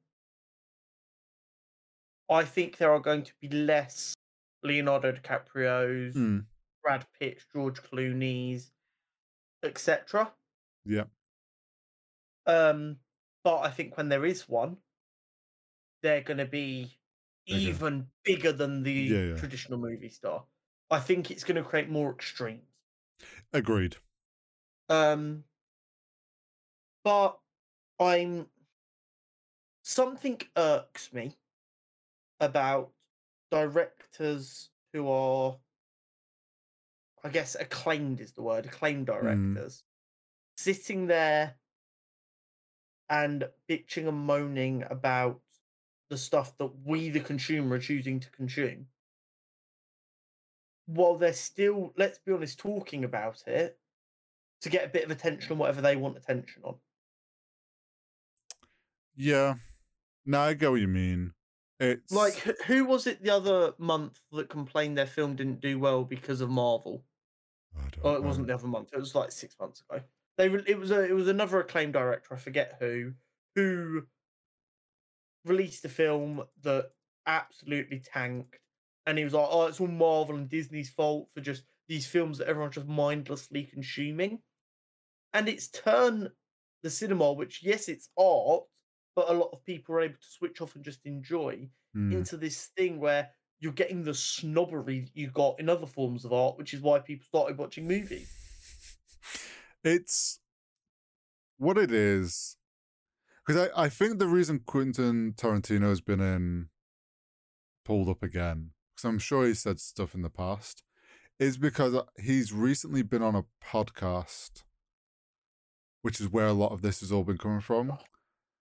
[2.30, 4.14] I think there are going to be less
[4.62, 6.38] Leonardo DiCaprio's, Hmm,
[6.82, 8.70] Brad Pitt's, George Clooney's,
[9.62, 10.32] etc.
[10.84, 11.04] yeah.
[12.46, 12.98] Um,
[13.44, 14.78] but I think when there is one,
[16.02, 16.98] they're going to be
[17.46, 17.58] Bigger.
[17.60, 19.36] even bigger than the Yeah, yeah.
[19.36, 20.44] traditional movie star.
[20.90, 22.80] I think it's going to create more extremes.
[23.52, 23.96] Agreed.
[24.88, 25.44] Um,
[27.04, 27.38] but
[27.98, 28.48] I'm
[29.82, 31.36] something irks me
[32.40, 32.92] about
[33.50, 35.58] directors who are,
[37.24, 39.20] I guess, acclaimed is the word, acclaimed mm.
[39.20, 39.84] directors,
[40.56, 41.54] sitting there
[43.08, 45.40] and bitching and moaning about
[46.08, 48.86] the stuff that we, the consumer, are choosing to consume.
[50.86, 53.78] While they're still, let's be honest, talking about it
[54.62, 56.76] to get a bit of attention on whatever they want attention on.
[59.16, 59.54] Yeah.
[60.24, 61.32] No, I get what you mean.
[61.80, 62.34] It's Like,
[62.66, 66.48] who was it the other month that complained their film didn't do well because of
[66.48, 67.04] Marvel?
[68.02, 68.90] Oh, it wasn't the other month.
[68.92, 70.02] It was like six months ago.
[70.36, 72.34] They re- it was a it was another acclaimed director.
[72.34, 73.14] I forget who
[73.54, 74.06] who
[75.44, 76.92] released a film that
[77.26, 78.58] absolutely tanked,
[79.06, 82.38] and he was like, "Oh, it's all Marvel and Disney's fault for just these films
[82.38, 84.42] that everyone's just mindlessly consuming."
[85.34, 86.32] And it's turned
[86.82, 88.64] the cinema, which yes, it's art,
[89.16, 92.12] but a lot of people are able to switch off and just enjoy Hmm.
[92.12, 96.58] into this thing where you're getting the snobbery you got in other forms of art,
[96.58, 98.28] which is why people started watching movies.
[99.84, 100.40] It's
[101.58, 102.56] what it is.
[103.46, 106.70] Because I, I think the reason Quentin Tarantino's been in
[107.84, 110.82] pulled up again, because I'm sure he said stuff in the past,
[111.38, 114.64] is because uh, he's recently been on a podcast,
[116.02, 117.96] which is where a lot of this has all been coming from.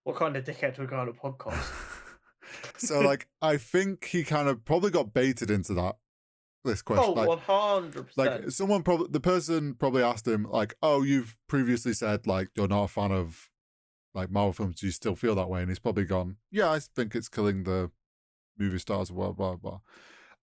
[0.04, 1.91] What kind of dickhead would go on a podcast?
[2.78, 5.96] So like I think he kind of probably got baited into that
[6.64, 7.06] this question.
[7.08, 11.36] oh, like, one hundred like someone probably the person probably asked him like oh you've
[11.48, 13.50] previously said like you're not a fan of
[14.14, 16.80] like marvel films do you still feel that way and he's probably gone yeah i
[16.80, 17.90] think it's killing the
[18.58, 19.80] movie stars blah blah blah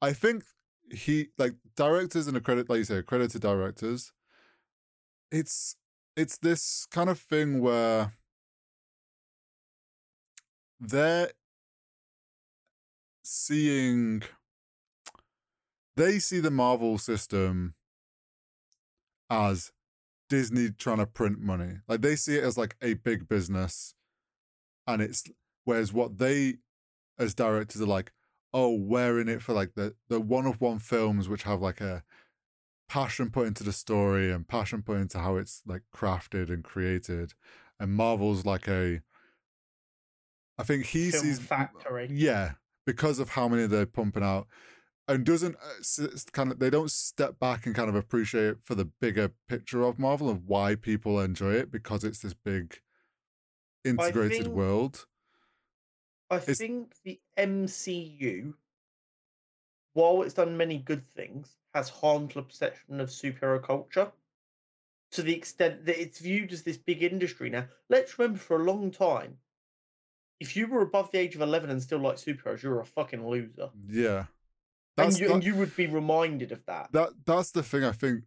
[0.02, 0.42] i think
[0.90, 4.12] he like directors and accredit like you say accredited directors
[5.30, 5.76] it's
[6.16, 8.14] it's this kind of thing where
[10.80, 11.30] they're
[13.28, 14.22] seeing
[15.96, 17.74] they see the Marvel system
[19.28, 19.70] as
[20.28, 21.78] Disney trying to print money.
[21.86, 23.94] Like they see it as like a big business.
[24.86, 25.24] And it's
[25.64, 26.54] whereas what they
[27.18, 28.12] as directors are like,
[28.54, 31.82] oh, we're in it for like the the one of one films which have like
[31.82, 32.04] a
[32.88, 37.34] passion put into the story and passion put into how it's like crafted and created.
[37.78, 39.02] And Marvel's like a
[40.56, 42.08] I think he Film sees factory.
[42.10, 42.52] yeah,
[42.88, 44.46] because of how many they're pumping out,
[45.06, 48.74] and doesn't uh, kind of they don't step back and kind of appreciate it for
[48.74, 52.80] the bigger picture of Marvel and why people enjoy it because it's this big
[53.84, 55.06] integrated think- world.
[56.30, 58.54] I It's- think the MCU,
[59.92, 64.12] while it's done many good things, has harmed the perception of superhero culture
[65.10, 67.68] to the extent that it's viewed as this big industry now.
[67.90, 69.38] Let's remember for a long time,
[70.40, 73.26] if you were above the age of 11 and still like superheroes, you're a fucking
[73.28, 73.70] loser.
[73.88, 74.26] Yeah,
[74.96, 76.92] And you, that- and you would be reminded of that.
[76.92, 78.24] that that's the thing I think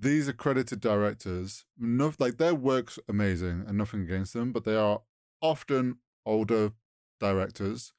[0.00, 5.00] these accredited directors no, like their work's amazing and nothing against them but they are
[5.42, 6.70] often older
[7.18, 7.92] directors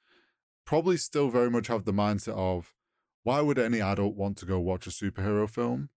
[0.66, 2.74] probably still very much have the mindset of
[3.24, 5.90] why would any adult want to go watch a superhero film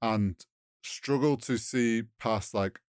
[0.00, 0.46] and
[0.82, 2.80] struggle to see past like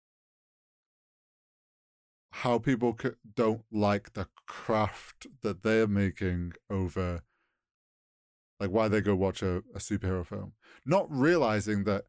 [2.36, 7.22] how people c- don't like the craft that they're making over
[8.60, 10.52] Like why they go watch a, a superhero film,
[10.86, 12.04] not realizing that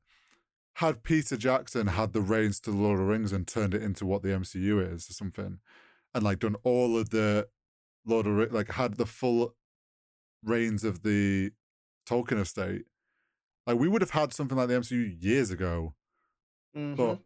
[0.77, 3.81] had Peter Jackson had the reins to the Lord of the Rings and turned it
[3.83, 5.59] into what the MCU is or something,
[6.13, 7.47] and like done all of the
[8.05, 9.55] Lord of like had the full
[10.43, 11.51] reins of the
[12.07, 12.83] Tolkien estate,
[13.65, 15.95] like we would have had something like the MCU years ago.
[16.75, 16.95] Mhm.
[16.95, 17.19] But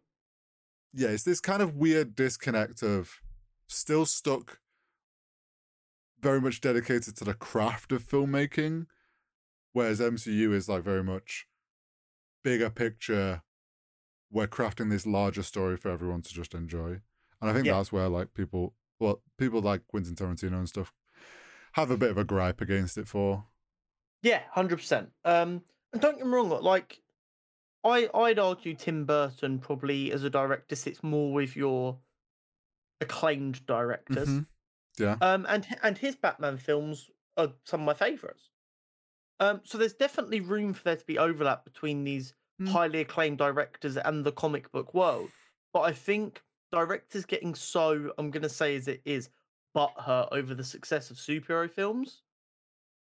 [0.92, 3.20] yeah, it's this kind of weird disconnect of
[3.68, 4.60] still stuck
[6.20, 8.86] very much dedicated to the craft of filmmaking,
[9.72, 11.46] whereas MCU is like very much
[12.42, 13.42] bigger picture.
[14.30, 17.00] We're crafting this larger story for everyone to just enjoy.
[17.40, 17.74] And I think Yeah.
[17.74, 20.92] that's where like people well, people like Quentin Tarantino and stuff
[21.74, 23.46] have a bit of a gripe against it for.
[24.22, 25.12] Yeah, hundred percent.
[25.24, 25.62] Um,
[25.92, 27.00] and don't get me wrong, like
[27.88, 32.00] I I'd argue Tim Burton probably as a director sits more with your
[33.00, 34.28] acclaimed directors.
[34.28, 34.46] Mhm.
[34.98, 35.16] Yeah.
[35.20, 38.50] Um, and and his Batman films are some of my favorites.
[39.40, 42.70] Um, so there's definitely room for there to be overlap between these Mm.
[42.70, 45.30] highly acclaimed directors and the comic book world.
[45.72, 49.30] But I think directors getting so I'm gonna say as it is
[49.76, 52.22] butthurt over the success of superhero films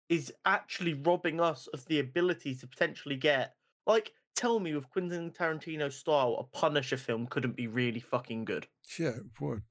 [0.09, 3.57] is actually robbing us of the ability to potentially get
[3.87, 8.68] like tell me with Quentin Tarantino style a Punisher film couldn't be really fucking good.
[8.99, 9.64] Yeah, it would.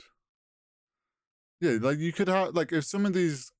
[1.59, 3.51] Yeah, like you could have like if some of these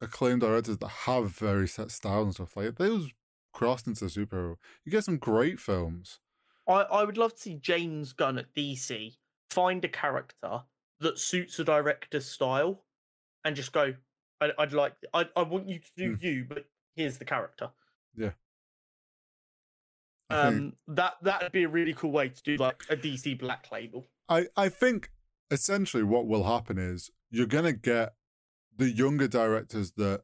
[0.00, 3.10] acclaimed directors that have very set style and stuff like those
[3.52, 6.20] crossed into superhero, you get some great films.
[6.68, 9.18] I, I would love to see James Gunn at DC
[9.50, 10.64] find a character
[11.00, 12.84] that suits a director's style
[13.44, 13.96] and just go,
[14.40, 16.16] I, I'd like, I, I want you to do Hmm.
[16.20, 17.72] you, but here's the character.
[18.18, 18.32] I
[20.30, 23.70] think Um, that that'd be a really cool way to do like a DC Black
[23.70, 24.04] Label.
[24.28, 25.10] I, I think
[25.50, 28.14] essentially what will happen is you're gonna get
[28.76, 30.22] the younger directors that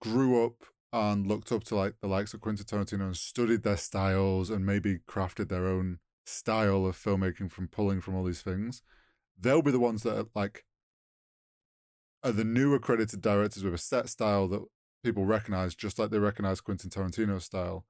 [0.00, 3.76] grew up and looked up to like the likes of Quentin Tarantino and studied their
[3.76, 8.82] styles and maybe crafted their own style of filmmaking from pulling from all these things.
[9.38, 10.64] They'll be the ones that are like
[12.22, 14.62] are the new accredited directors with a set style that
[15.02, 17.84] people recognize, just like they recognize Quentin Tarantino's style.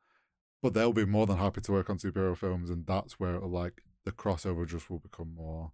[0.64, 3.50] But they'll be more than happy to work on superhero films, and that's where it'll
[3.50, 5.72] like the crossover just will become more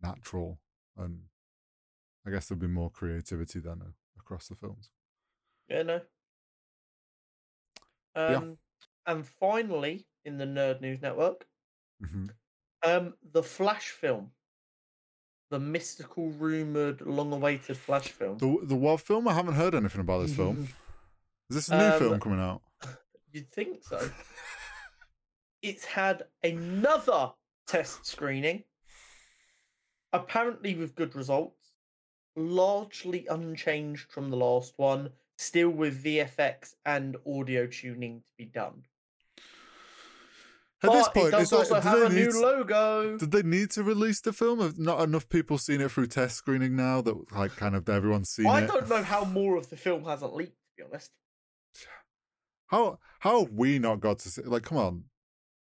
[0.00, 0.60] natural,
[0.96, 1.22] and
[2.24, 4.90] I guess there'll be more creativity then uh, across the films.
[5.68, 6.00] Yeah, no.
[8.16, 8.36] Yeah.
[8.36, 8.58] Um,
[9.06, 11.48] and finally, in the Nerd News Network,
[12.00, 12.26] hmm
[12.84, 14.30] um, the Flash film,
[15.50, 18.38] the mystical, rumored, long-awaited Flash film.
[18.38, 19.26] The the what film?
[19.26, 20.68] I haven't heard anything about this film.
[21.50, 22.62] Is this a new Um, film coming out?
[23.32, 24.10] You'd think so.
[25.62, 27.32] it's had another
[27.66, 28.64] test screening,
[30.12, 31.74] apparently with good results,
[32.36, 38.82] largely unchanged from the last one, still with VFX and audio tuning to be done.
[40.82, 43.18] At but this it point, does it's like, also do have a new to- logo.
[43.18, 44.60] Did they need to release the film?
[44.60, 48.30] Have not enough people seen it through test screening now that like kind of everyone's
[48.30, 48.66] seen I it?
[48.66, 51.10] don't know how more of the film hasn't leaked, to be honest.
[52.70, 54.42] How how have we not got to see?
[54.42, 55.04] Like, come on,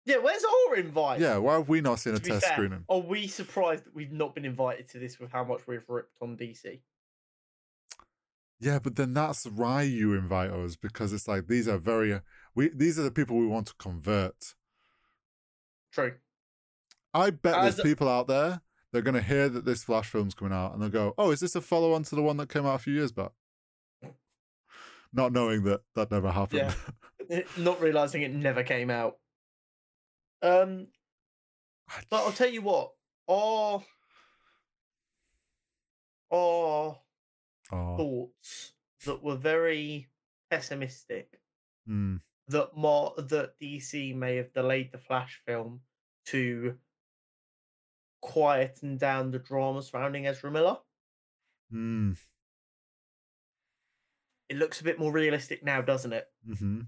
[0.05, 1.21] Yeah, where's our invite?
[1.21, 1.37] yeah.
[1.37, 2.83] Why have we not seen a test fair, screening?
[2.89, 6.17] are we surprised that we've not been invited to this with how much we've ripped
[6.21, 6.81] on DC?
[8.59, 12.19] Yeah, but then that's why you invite us because it's like these are very uh,
[12.55, 14.55] we these are the people we want to convert.
[15.91, 16.13] True.
[17.13, 20.53] I bet As- there's people out there they're gonna hear that this Flash film's coming
[20.53, 22.65] out and they'll go, "Oh, is this a follow on to the one that came
[22.65, 23.31] out a few years back?"
[25.15, 26.75] Not knowing that that never happened.
[27.29, 27.41] Yeah.
[27.57, 29.15] not realizing it never came out.
[30.41, 30.87] Um,
[32.09, 32.91] but I'll tell you what,
[33.29, 33.81] our
[36.31, 36.97] our
[37.71, 38.73] oh, thoughts
[39.05, 40.09] that were very
[40.51, 41.39] pessimistic
[41.89, 45.81] mm, that Mar- that DC may have delayed the Flash film
[46.25, 46.75] to
[48.21, 50.77] quieten down the drama surrounding Ezra Miller.
[51.73, 52.17] mm,
[54.49, 56.27] It looks a bit more realistic now, doesn't it?
[56.45, 56.81] hmm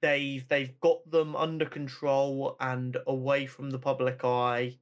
[0.00, 4.78] they've they've got them under control and away from the public eye.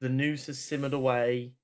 [0.00, 1.54] The news has simmered away,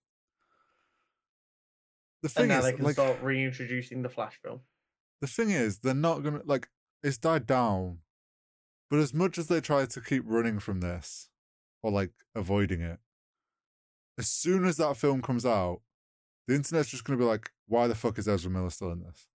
[2.23, 4.63] The and thing now is, they can like, start reintroducing the Flash film.
[5.21, 6.69] the thing is, they're not gonna like
[7.03, 8.01] it's died down,
[8.91, 11.31] but as much as they try to keep running from this
[11.83, 13.01] or like avoiding it,
[14.19, 15.81] as soon as that film comes out,
[16.47, 19.29] the internet's just gonna be like, "Why the fuck is Ezra Miller still in this?"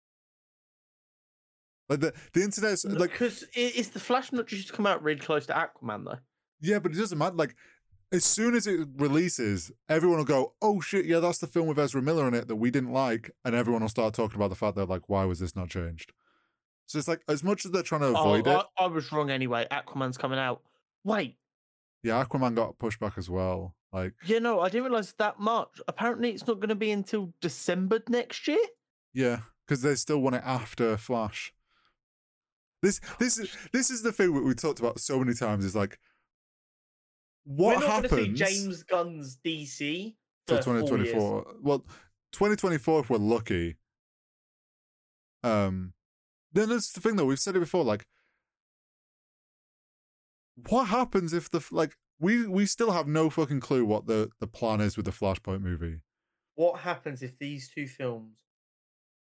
[1.89, 5.45] Like the the internet's like, Because is the Flash not just come out really close
[5.47, 6.19] to Aquaman though?
[6.61, 7.35] yeah, but it doesn't matter.
[7.35, 7.55] Like
[8.13, 11.79] as soon as it releases, everyone will go, "Oh shit, yeah, that's the film with
[11.79, 14.55] Ezra Miller in it that we didn't like," and everyone will start talking about the
[14.55, 16.13] fact that like, why was this not changed?
[16.85, 18.65] So it's like as much as they're trying to oh, avoid oh, it.
[18.77, 19.65] I, I was wrong anyway.
[19.71, 20.61] Aquaman's coming out.
[21.03, 21.37] Wait,
[22.03, 23.75] Yeah, Aquaman got pushed back as well.
[23.93, 25.81] Like, yeah, no, I didn't realize that much.
[25.87, 28.63] Apparently, it's not going to be until December next year.
[29.13, 31.53] yeah, because they still want it after Flash.
[32.81, 35.65] This this is this is the thing that we talked about so many times.
[35.65, 35.99] Is like,
[37.43, 40.15] what We're not happens going to see James Gunn's DC
[40.47, 41.45] for 2024?
[41.61, 41.79] Well,
[42.31, 43.75] 2024 if we're lucky.
[45.43, 45.93] Um,
[46.53, 47.25] then that's the thing though.
[47.25, 47.83] We've said it before.
[47.83, 48.05] Like,
[50.69, 54.47] what happens if the like we we still have no fucking clue what the the
[54.47, 56.01] plan is with the Flashpoint movie.
[56.55, 58.37] What happens if these two films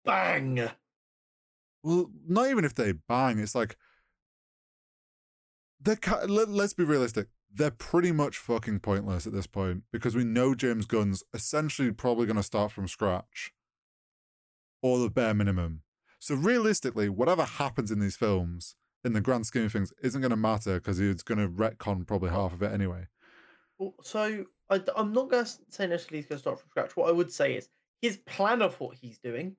[0.05, 0.71] bang?
[1.83, 3.39] Well, not even if they bang.
[3.39, 3.77] It's like
[5.81, 5.99] they're.
[6.27, 7.29] Let, let's be realistic.
[7.53, 12.27] They're pretty much fucking pointless at this point because we know James Gunn's essentially probably
[12.27, 13.53] going to start from scratch,
[14.83, 15.83] or the bare minimum.
[16.19, 18.75] So realistically, whatever happens in these films,
[19.05, 22.07] in the grand scheme of things, isn't going to matter because he's going to retcon
[22.07, 23.07] probably half of it anyway.
[23.79, 26.97] Well, so I, am not going to say necessarily he's going to start from scratch.
[26.97, 27.69] What I would say is
[28.03, 29.57] his plan of what he's doing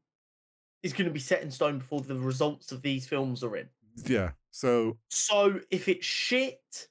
[0.84, 3.68] is going to be set in stone before the results of these films are in.
[4.06, 4.32] Yeah.
[4.52, 6.88] So So if it's shit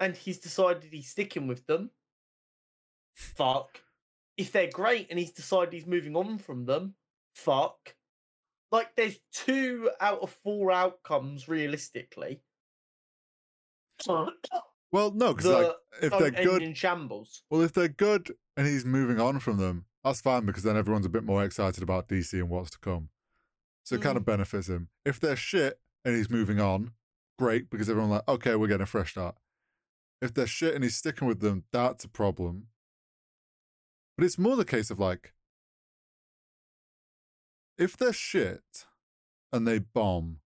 [0.00, 1.90] and he's decided he's sticking with them,
[3.14, 3.80] fuck.
[4.36, 6.94] If they're great and he's decided he's moving on from them,
[7.34, 7.94] fuck.
[8.72, 12.40] Like there's two out of four outcomes realistically.
[14.90, 17.42] Well, no, because The like if they're good, in shambles.
[17.50, 21.06] Well, if they're good and he's moving on from them, that's fine because then everyone's
[21.06, 23.10] a bit more excited about DC and what's to come.
[23.84, 24.26] So it kind of mm.
[24.26, 24.88] benefits him.
[25.04, 26.92] If they're shit and he's moving on,
[27.38, 29.36] great because everyone's like, okay, we're getting a fresh start.
[30.20, 32.68] If they're shit and he's sticking with them, that's a problem.
[34.16, 35.32] But it's more the case of like,
[37.78, 38.86] if they're shit
[39.52, 40.38] and they bomb,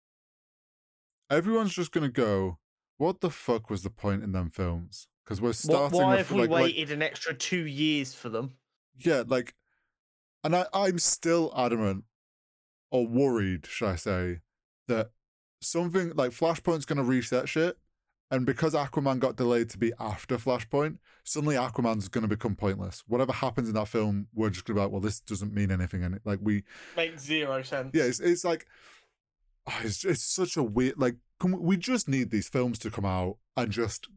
[1.30, 2.58] everyone's just gonna go,
[2.98, 5.08] what the fuck was the point in them films?
[5.24, 8.28] Because we're starting Why with have we like, like waited an extra two years for
[8.28, 8.52] them?
[8.98, 9.54] yeah, like,
[10.44, 12.04] and I, I'm still adamant
[12.90, 14.40] or worried, should I say,
[14.88, 15.10] that
[15.60, 17.76] something like Flashpoint's going to reset shit.
[18.30, 23.04] And because Aquaman got delayed to be after Flashpoint, suddenly Aquaman's going to become pointless.
[23.06, 25.70] Whatever happens in that film, we're just going to be like, well, this doesn't mean
[25.70, 26.02] anything.
[26.02, 26.64] And like, we,
[26.96, 27.90] make zero sense.
[27.94, 28.66] yeah, it's, it's like,
[29.68, 32.90] oh, it's, it's such a weird, like, can we, we just need these films to
[32.90, 34.08] come out and just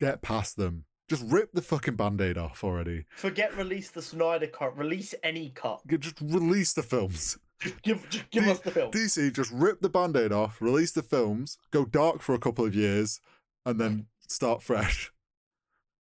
[0.00, 0.84] get past them.
[1.08, 3.04] Just rip the fucking band aid off already.
[3.16, 4.76] Forget release the Snyder cut.
[4.76, 5.82] Release any cut.
[5.86, 7.38] Just release the films.
[7.60, 8.90] Just give, just give D- us the film.
[8.90, 12.64] DC just rip the band aid off, release the films, go dark for a couple
[12.64, 13.20] of years,
[13.66, 15.12] and then start fresh.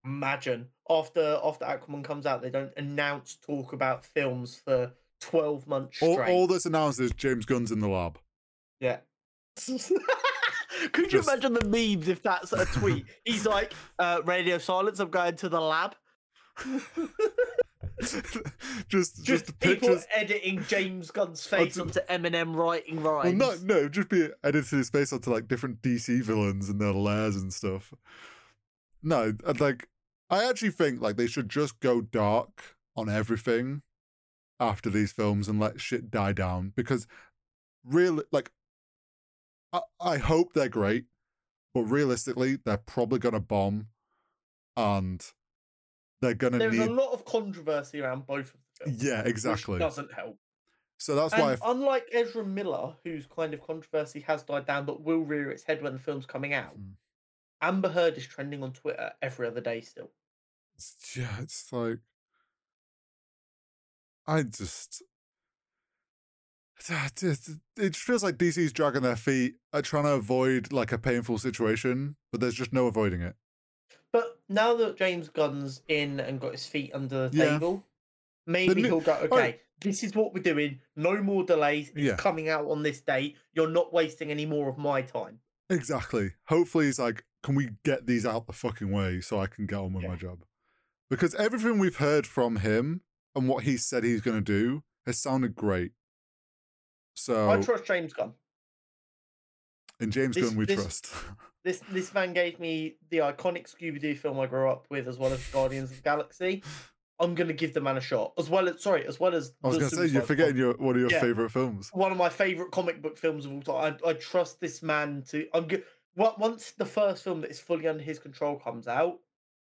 [0.05, 6.01] Imagine after after Aquaman comes out, they don't announce talk about films for twelve months
[6.03, 6.31] All, straight.
[6.31, 8.19] all that's announced is James Gunn's in the lab.
[8.81, 8.99] Yeah.
[10.93, 13.05] Could Just- you imagine the memes if that's a tweet?
[13.25, 15.95] He's like, uh, radio silence, I'm going to the lab.
[18.89, 20.07] just, just Just people pictures.
[20.15, 23.39] editing James Gunn's face Onto- onto Eminem writing Well, rhymes.
[23.39, 27.37] no, no, just be edited his face onto like different DC villains and their lairs
[27.37, 27.93] and stuff.
[29.03, 29.89] No, I'd like,
[30.29, 33.83] I actually think like they should just go dark on everything
[34.59, 37.07] after these films and let shit die down because
[37.85, 38.51] really like
[39.73, 41.05] I, I hope they're great,
[41.73, 43.87] but realistically they're probably gonna bomb
[44.77, 45.25] and
[46.21, 48.97] they're gonna There's need a lot of controversy around both of them.
[49.01, 49.79] yeah which exactly.
[49.79, 50.39] doesn't help.
[50.99, 55.03] So that's And why unlike Ezra Miller, whose kind of controversy has died down but
[55.03, 56.93] will rear its head when the film's coming out, Mm.
[57.63, 60.11] Amber Heard is trending on Twitter every other day still.
[60.77, 61.99] It's- yeah, it's like
[64.27, 65.03] I just
[66.89, 72.17] it feels like DC's dragging their feet at trying to avoid like a painful situation,
[72.33, 73.37] but there's just no avoiding it.
[74.51, 77.45] Now that James Gunn's in and got his feet under the Yeah.
[77.53, 77.87] table,
[78.47, 80.81] maybe he'll go, okay, this is what we're doing.
[80.97, 81.91] No more delays.
[81.91, 82.17] It's Yeah.
[82.17, 83.37] coming out on this date.
[83.55, 85.41] You're not wasting any more of my time.
[85.71, 86.33] Exactly.
[86.49, 89.77] Hopefully, he's like, can we get these out the fucking way so I can get
[89.79, 90.11] on with Yeah.
[90.11, 90.45] my job?
[91.09, 93.03] Because everything we've heard from him
[93.37, 95.93] and what he said he's going to do has sounded great.
[97.15, 98.35] So, I trust James Gunn.
[100.01, 101.15] In James this- Gunn, we this- trust.
[101.63, 105.19] This this man gave me the iconic Scooby Doo film I grew up with, as
[105.19, 106.63] well as Guardians of the Galaxy.
[107.19, 109.69] I'm gonna give the man a shot, as well as sorry, as well as I
[109.69, 111.21] was going to say, you're forgetting your one of your Yeah.
[111.21, 111.91] favorite films.
[111.93, 113.99] one of my favorite comic book films of all time.
[114.03, 115.47] I, I trust this man to.
[115.53, 115.85] I'm good.
[116.15, 119.19] What once the first film that is fully under his control comes out,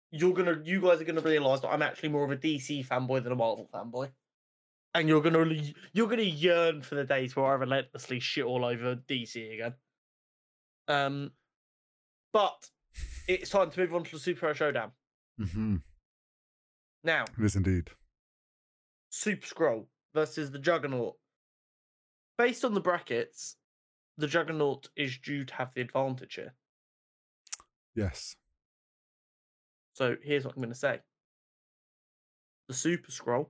[0.10, 3.22] you're gonna, you guys are gonna realize that I'm actually more of a DC fanboy
[3.22, 4.10] than a Marvel fanboy,
[4.96, 5.54] and you're gonna,
[5.94, 9.76] you're gonna yearn for the days where I relentlessly shit all over DC again.
[10.88, 11.32] Um,
[12.34, 12.70] but
[13.28, 14.92] it's time to move on to the Superhero Showdown.
[15.40, 15.78] Mm-hmm.
[17.04, 17.90] Now, It is indeed.
[19.10, 21.16] Super Skrull versus the Juggernaut.
[22.38, 23.56] Based on the brackets,
[24.18, 26.54] the Juggernaut is due to have the advantage here.
[27.96, 28.36] Yes.
[29.94, 31.00] So here's what I'm going to say
[32.68, 33.50] the Super Skrull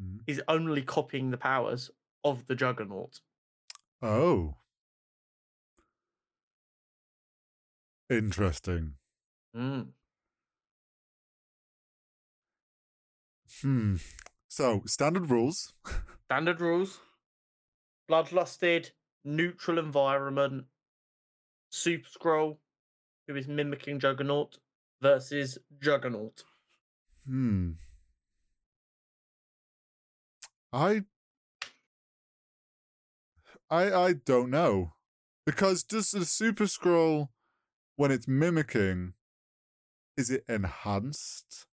[0.00, 0.20] Mhm.
[0.26, 1.90] is only copying the powers
[2.24, 3.20] of the Juggernaut.
[4.00, 4.56] Oh.
[8.10, 8.94] Interesting.
[9.56, 9.88] Mm.
[13.62, 13.96] Hmm.
[14.48, 15.72] So standard rules.
[16.26, 17.00] Standard rules
[18.10, 18.90] bloodlusted,
[19.24, 20.64] neutral environment,
[21.70, 22.56] Super Skrull,
[23.26, 24.58] who is mimicking Juggernaut,
[25.00, 26.42] versus Juggernaut.
[27.26, 27.72] Hmm.
[30.72, 31.02] I
[33.70, 34.92] I I don't know.
[35.46, 37.28] Because does the Super Skrull
[38.00, 39.12] when it's mimicking
[40.16, 41.66] is it enhanced?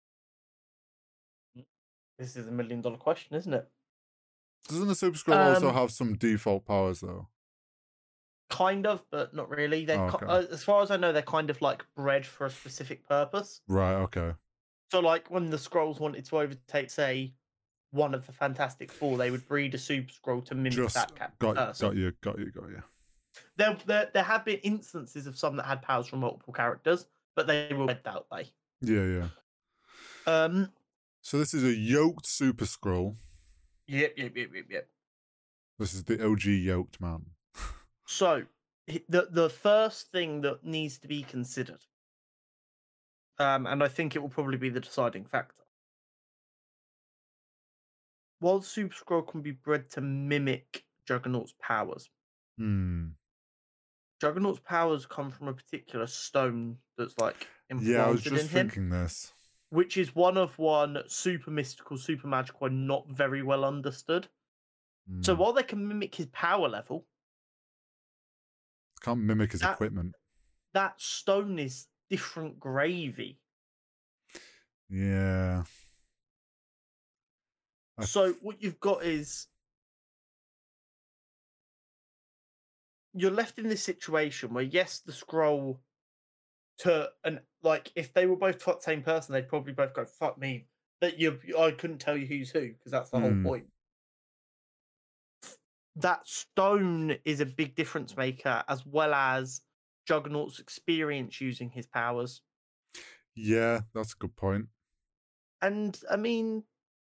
[2.18, 3.68] This is a million dollar question, isn't it?
[4.68, 7.28] Doesn't the Super Skrull also Um, have some default powers though?
[8.50, 9.84] Kind of, but not really.
[9.84, 10.26] They're Oh, okay.
[10.26, 13.60] uh, as far as I know, they're kind of like bred for a specific purpose.
[13.68, 14.32] Right, okay.
[14.90, 17.34] So, like when the Skrulls wanted to overtake, say,
[17.92, 21.14] one of the Fantastic Four, they would breed a Super Skrull to mimic Just that
[21.14, 21.38] cat.
[21.38, 21.88] got person.
[21.88, 22.82] got you, got you, got you.
[23.57, 27.47] There, there, there have been instances of some that had powers from multiple characters, but
[27.47, 28.51] they were bred that way.
[28.80, 29.28] Yeah, yeah.
[30.26, 30.72] Um,
[31.22, 33.16] So this is a yoked Super Skrull.
[33.87, 34.89] yep, yep, yep, yep, yep.
[35.78, 37.26] This is the OG yoked man.
[38.07, 38.45] So
[38.87, 41.84] the the first thing that needs to be considered,
[43.39, 45.64] um, and I think it will probably be the deciding factor.
[48.39, 52.09] While Super Skrull can be bred to mimic Juggernaut's powers,
[52.59, 53.09] Hmm.
[54.26, 58.48] Juggernaut's powers come from a particular stone that's like implanted Yeah, I was in just
[58.50, 59.32] him, this.
[59.70, 64.28] which is one of one, super mystical, super magical, and not very well understood.
[65.20, 65.40] So Hmm.
[65.40, 67.06] while they can mimic his power level,
[69.00, 70.16] Can't mimic his that- equipment.
[70.72, 73.40] that stone is different gravy.
[74.88, 75.64] Yeah.
[77.98, 79.46] I So what you've got is
[83.16, 85.80] you're left in this situation where yes, the Skrull
[86.78, 90.38] to and like if they were both the same person, they'd probably both go fuck
[90.38, 90.68] me.
[91.00, 93.20] That you, I couldn't tell you who's who because that's the Hmm.
[93.20, 93.70] whole point.
[95.96, 99.62] That stone is a big difference maker, as well as
[100.06, 102.42] Juggernaut's experience using his powers.
[103.34, 104.68] Yeah, that's a good point.
[105.62, 106.64] and I mean,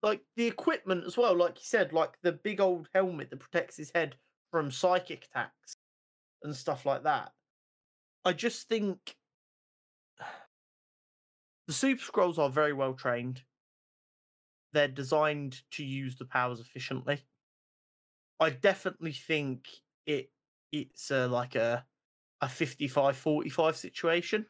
[0.03, 1.35] like the equipment as well.
[1.35, 4.17] Like you said, like the big old helmet that protects his head
[4.51, 5.74] from psychic attacks
[6.45, 7.33] and stuff like that.
[8.25, 9.17] I just think
[11.67, 13.43] the Super Skrulls are very well trained.
[14.73, 17.27] They're designed to use the powers efficiently.
[18.41, 19.69] I definitely think
[20.07, 20.31] it
[20.73, 21.87] it's a, like a
[22.41, 24.47] a 55-45 situation.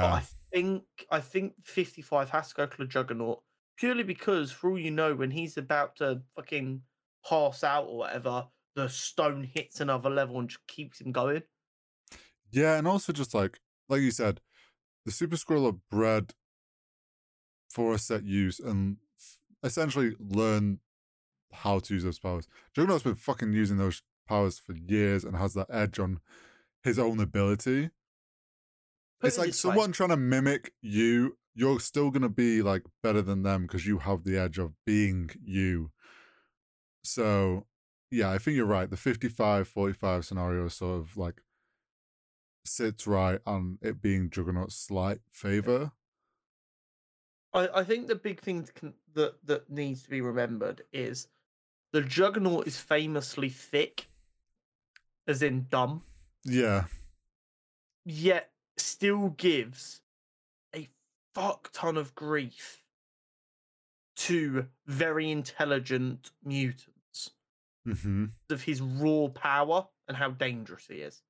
[0.00, 0.12] But Yeah.
[0.12, 0.22] I
[0.52, 3.42] think I think 55 has to go to the Juggernaut
[3.76, 6.84] purely because, for all you know, when he's about to fucking
[7.28, 11.42] pass out or whatever, the stone hits another level and just keeps him going.
[12.50, 14.40] Yeah, and also just like like you said,
[15.04, 16.34] the Super Skrull are bred
[17.70, 20.78] for a set use and f- essentially learn
[21.52, 22.46] how to use those powers.
[22.74, 26.20] Juggernaut's been fucking using those powers for years and has that edge on
[26.82, 27.90] his own ability.
[29.20, 31.36] Put it's it like this way, someone trying to mimic you.
[31.56, 35.30] You're still gonna be like better than them because you have the edge of being
[35.42, 35.90] you.
[37.04, 37.66] So
[38.14, 38.88] yeah, I think you're right.
[38.88, 41.42] The 55-45 scenario sort of like
[42.64, 45.92] sits right on it being Juggernaut's slight favor.
[47.52, 48.68] I, I think the big thing
[49.14, 51.28] that that needs to be remembered is
[51.92, 54.08] the Juggernaut is famously thick,
[55.26, 56.02] as in dumb,
[56.44, 56.84] Yeah.
[58.04, 60.00] yet still gives
[60.74, 60.88] a
[61.34, 62.82] fuck ton of grief
[64.16, 66.88] to very intelligent mutants
[67.86, 71.22] hmm of his raw power and how dangerous he is.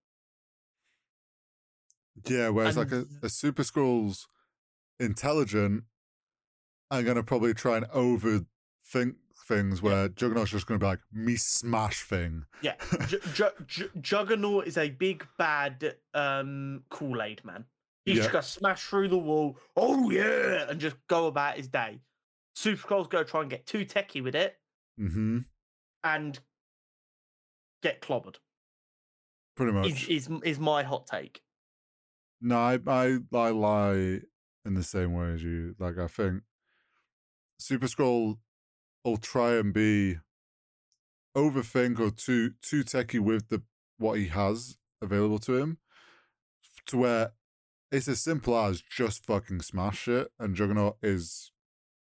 [2.28, 4.28] Yeah, whereas like a, a Super Skrull's
[5.00, 5.84] intelligent
[6.90, 9.16] I'm gonna probably try and overthink
[9.48, 12.44] things where Juggernaut's just gonna be like, me smash thing.
[12.62, 12.74] Yeah,
[13.08, 17.64] Ju- Ju- Ju- Juggernaut is a big bad um, Kool Aid man.
[18.04, 18.22] He's Yeah.
[18.22, 19.58] just gonna smash through the wall.
[19.76, 22.00] Oh yeah, and just go about his day.
[22.54, 24.56] Super Skrull's go try and get too techie with it
[25.00, 25.38] Mm-hmm.
[26.04, 26.38] And
[27.82, 28.36] get clobbered.
[29.56, 29.88] Pretty much.
[29.88, 31.42] Is, is is my hot take.
[32.40, 34.20] No, I, I I lie
[34.64, 35.74] in the same way as you.
[35.78, 36.42] Like I think
[37.58, 38.38] Super Skrull
[39.04, 40.18] will try and be
[41.36, 43.62] overthink or too too techie with the
[43.98, 45.78] what he has available to him,
[46.86, 47.32] to where
[47.92, 50.32] it's as simple as just fucking smash it.
[50.38, 51.52] And Juggernaut is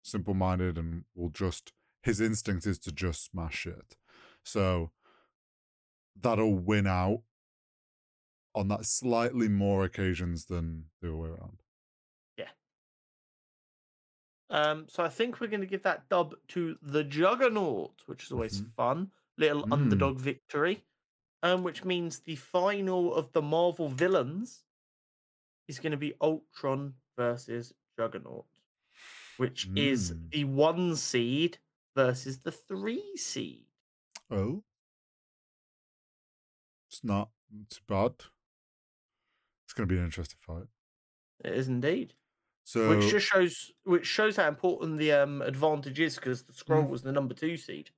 [0.03, 1.73] simple minded and will just
[2.03, 3.95] his instinct is to just smash it.
[4.43, 4.91] So
[6.19, 7.21] that'll win out
[8.55, 11.61] on that slightly more occasions than the other way around.
[12.37, 12.49] Yeah.
[14.49, 18.31] Um, so I think we're going to give that dub to the Juggernaut, which is
[18.31, 18.73] always Mhm.
[18.75, 19.11] fun.
[19.37, 19.73] Little Mm.
[19.73, 20.85] underdog victory.
[21.41, 24.65] Um, which means the final of the Marvel villains
[25.69, 28.45] is going to be Ultron versus Juggernaut,
[29.37, 30.29] which is Mm.
[30.31, 31.59] the one seed
[31.95, 33.65] versus the three seed.
[34.31, 34.63] Oh,
[36.89, 37.29] it's not
[37.69, 38.13] too bad.
[39.65, 40.65] It's going to be an interesting fight.
[41.43, 42.13] It is indeed.
[42.63, 46.85] So, which just shows which shows how important the um advantage is because the Skrull
[46.85, 46.89] Mm.
[46.89, 47.89] was the number two seed.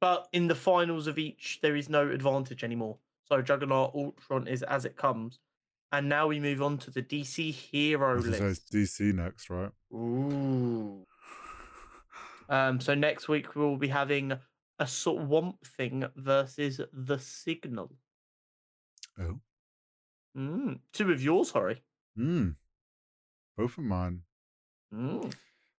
[0.00, 2.98] But in the finals of each, there is no advantage anymore.
[3.24, 5.38] So Juggernaut Ultron is as it comes.
[5.92, 8.72] And now we move on to the DC hero list.
[8.72, 9.70] DC next, right?
[9.92, 11.06] Ooh.
[12.52, 14.32] Um, so next week we'll be having
[14.78, 17.90] a Swamp Thing versus the Signal.
[19.18, 19.40] Oh,
[20.36, 20.80] Mm.
[20.92, 21.82] Two of yours, sorry.
[22.16, 22.50] hmm.
[23.56, 24.22] Both of mine.
[24.94, 25.32] Mm.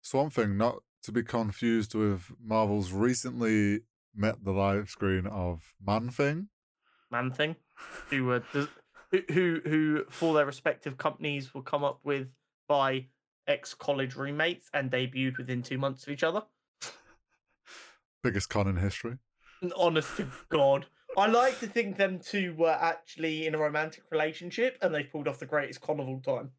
[0.04, 3.82] Swamp Thing, not to be confused with Marvel's recently
[4.16, 6.50] met the live screen of Man Thing.
[7.12, 7.56] Man Thing.
[8.10, 8.68] who were who
[9.32, 12.34] who who for their respective companies will come up with
[12.68, 13.08] by
[13.48, 16.44] ex college roommates and debuted within two months of each other.
[18.24, 19.18] Biggest con in history.
[19.76, 20.86] Honest to God,
[21.18, 25.28] I like to think them two were actually in a romantic relationship and they pulled
[25.28, 26.52] off the greatest con of all time.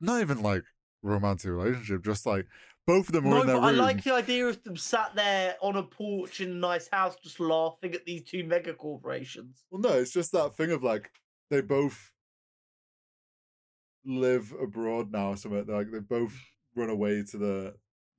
[0.00, 0.62] Not even like
[1.02, 2.46] romantic relationship, just like
[2.86, 5.14] both of them were No, in their but I like the idea of them sat
[5.14, 9.64] there on a porch in a nice house, just laughing at these two mega corporations.
[9.70, 11.10] Well, no, it's just that thing of like
[11.50, 12.10] they both
[14.04, 15.30] live abroad now.
[15.30, 16.34] or Something like they both
[16.74, 17.74] run away to the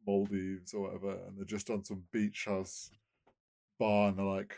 [0.06, 2.92] Maldives or whatever, and they're just on some beach house
[3.80, 4.56] bar, and they're like,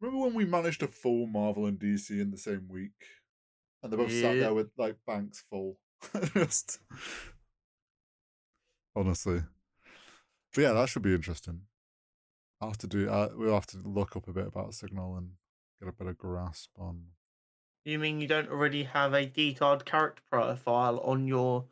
[0.00, 3.06] "Remember when we managed to fool Marvel and DC in the same week?"
[3.82, 5.78] And they both sat there with like banks full.
[6.34, 6.78] just
[8.96, 9.42] honestly,
[10.54, 11.62] but yeah, that should be interesting.
[12.60, 13.08] I'll have to do.
[13.08, 15.30] Uh, we'll have to look up a bit about Signal and
[15.80, 17.04] get a better grasp on.
[17.84, 21.64] You mean you don't already have a detailed character profile on your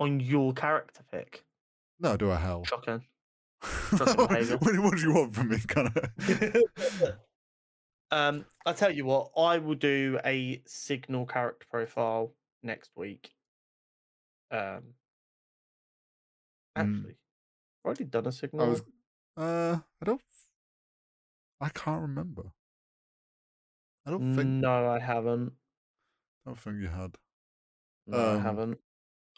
[0.00, 1.44] on your character pick?
[2.00, 2.64] No, do I hell?
[2.64, 3.04] Shocking.
[3.90, 5.58] what, what do you want from me?
[5.68, 6.56] Kind of.
[8.10, 12.32] um, I tell you what, I will do a signal character profile
[12.62, 13.30] next week.
[14.50, 14.94] Um,
[16.78, 16.82] Mm.
[16.96, 18.70] actually, I've already done a signal.
[18.70, 18.82] was.
[19.36, 20.20] Uh, I don't.
[21.60, 22.52] I can't remember.
[24.06, 24.48] I don't think.
[24.48, 25.52] No, I haven't.
[26.46, 27.16] I don't think you had.
[28.06, 28.78] No, I Um, haven't.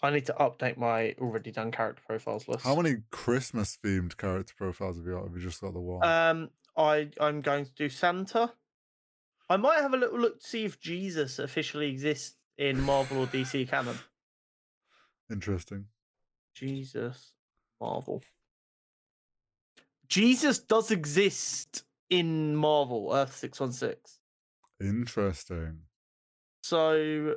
[0.03, 2.65] I need to update my already done character profiles list.
[2.65, 5.25] How many Christmas themed character profiles have you got?
[5.25, 6.05] Have you just got the one?
[6.07, 8.53] Um, I I'm going to do Santa.
[9.49, 13.27] I might have a little look to see if Jesus officially exists in Marvel or
[13.27, 13.99] DC canon.
[15.31, 15.87] Interesting.
[16.55, 17.35] Jesus,
[17.81, 18.23] Marvel.
[20.09, 24.19] Jesus does exist in Marvel Earth six one six.
[24.81, 25.79] Interesting.
[26.63, 27.37] So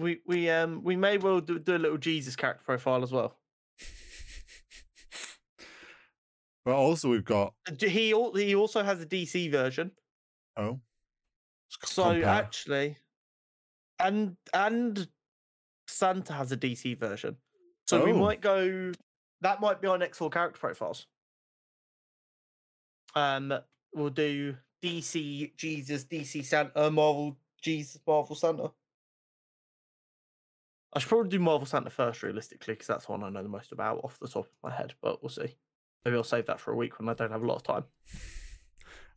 [0.00, 3.36] we we um we may well do, do a little Jesus character profile as well.
[6.64, 7.54] But also we've got.
[7.78, 9.92] He he also has a DC version.
[10.56, 10.78] Oh.
[11.84, 12.28] So compare.
[12.28, 12.96] actually,
[13.98, 15.08] and and
[15.86, 17.36] Santa has a DC version.
[17.86, 18.18] So we Oh.
[18.18, 18.92] might go.
[19.40, 21.06] That might be our next four character profiles.
[23.14, 23.52] Um,
[23.94, 28.70] we'll do DC Jesus, DC Santa, Marvel Jesus, Marvel Santa.
[30.92, 33.48] I should probably do Marvel Santa first, realistically, because that's the one I know the
[33.48, 34.94] most about off the top of my head.
[35.00, 35.56] But we'll see.
[36.04, 37.84] Maybe I'll save that for a week when I don't have a lot of time.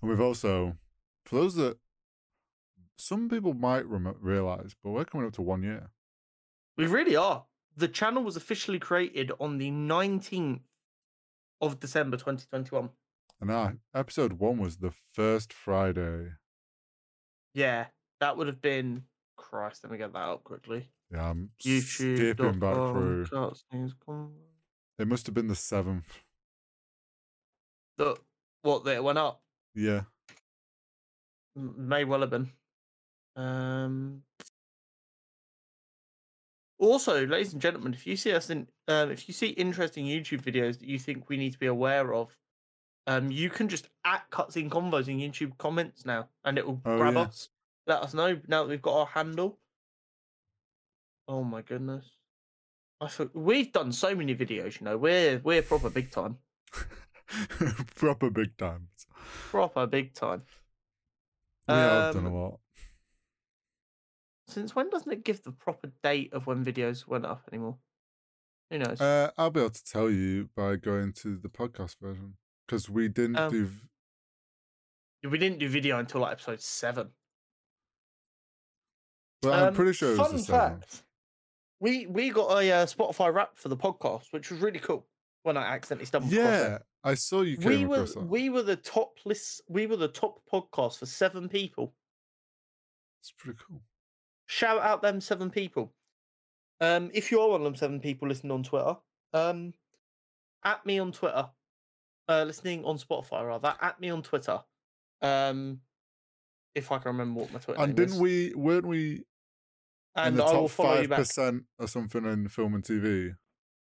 [0.01, 0.77] And we've also,
[1.25, 1.77] for those that
[2.97, 5.89] some people might rem- realize, but we're coming up to one year.
[6.77, 7.45] We really are.
[7.75, 10.61] The channel was officially created on the 19th
[11.61, 12.89] of December 2021.
[13.41, 16.33] And our episode one was the first Friday
[17.53, 17.87] Yeah,
[18.19, 19.03] that would have been
[19.37, 19.83] Christ.
[19.83, 20.89] Let me get that up quickly.
[21.14, 22.18] Yeah, I'm YouTube.
[22.18, 23.27] skipping back through.
[24.98, 26.23] It must have been the seventh.
[27.98, 28.15] The
[28.64, 29.44] what that went up
[29.76, 30.03] Yeah.
[31.56, 32.52] May well have been.
[33.35, 34.23] Um.
[36.80, 40.41] Also, ladies and gentlemen, if you see us in, um, if you see interesting YouTube
[40.41, 42.35] videos that you think we need to be aware of,
[43.07, 46.98] um, you can just at cutscene convos in YouTube comments now, and it will Oh,
[46.98, 47.22] grab yeah.
[47.22, 47.49] us.
[47.85, 49.60] Let us know now that we've got our handle.
[51.27, 52.05] Oh my goodness!
[53.01, 54.79] I thought we've done so many videos.
[54.79, 56.37] You know, we're we're proper big time,
[57.95, 58.89] Proper big time.
[59.49, 60.43] proper big time.
[61.67, 62.59] We have done Um, a lot.
[64.47, 67.77] Since when doesn't it give the proper date of when videos went up anymore?
[68.69, 68.99] Who knows?
[68.99, 72.35] Uh, I'll be able to tell you by going to the podcast version
[72.67, 73.65] because we didn't Um, do.
[73.67, 73.87] v-
[75.29, 77.11] we didn't do video until like episode seven.
[79.41, 81.03] Well, I'm Um, pretty sure it was the seventh.
[81.84, 85.05] We we got a uh, Spotify rap for the podcast, which was really cool.
[85.43, 86.77] When I accidentally stumbled across Yeah.
[87.03, 88.23] I saw you came we were that.
[88.26, 89.61] we were the top list.
[89.68, 91.93] We were the top podcast for seven people.
[93.22, 93.81] It's pretty cool.
[94.45, 95.93] Shout out them seven people.
[96.80, 98.95] Um, if you're one of them seven people listening on Twitter,
[99.34, 99.73] um,
[100.64, 101.49] at me on Twitter,
[102.30, 104.61] uh, listening on Spotify rather, at me on Twitter.
[105.22, 105.81] Um,
[106.73, 108.19] if I can remember what my Twitter And didn't is.
[108.22, 108.53] we?
[108.55, 109.26] Weren't we
[110.15, 111.19] and the I will top follow you five back.
[111.19, 113.35] percent or something in film and TV?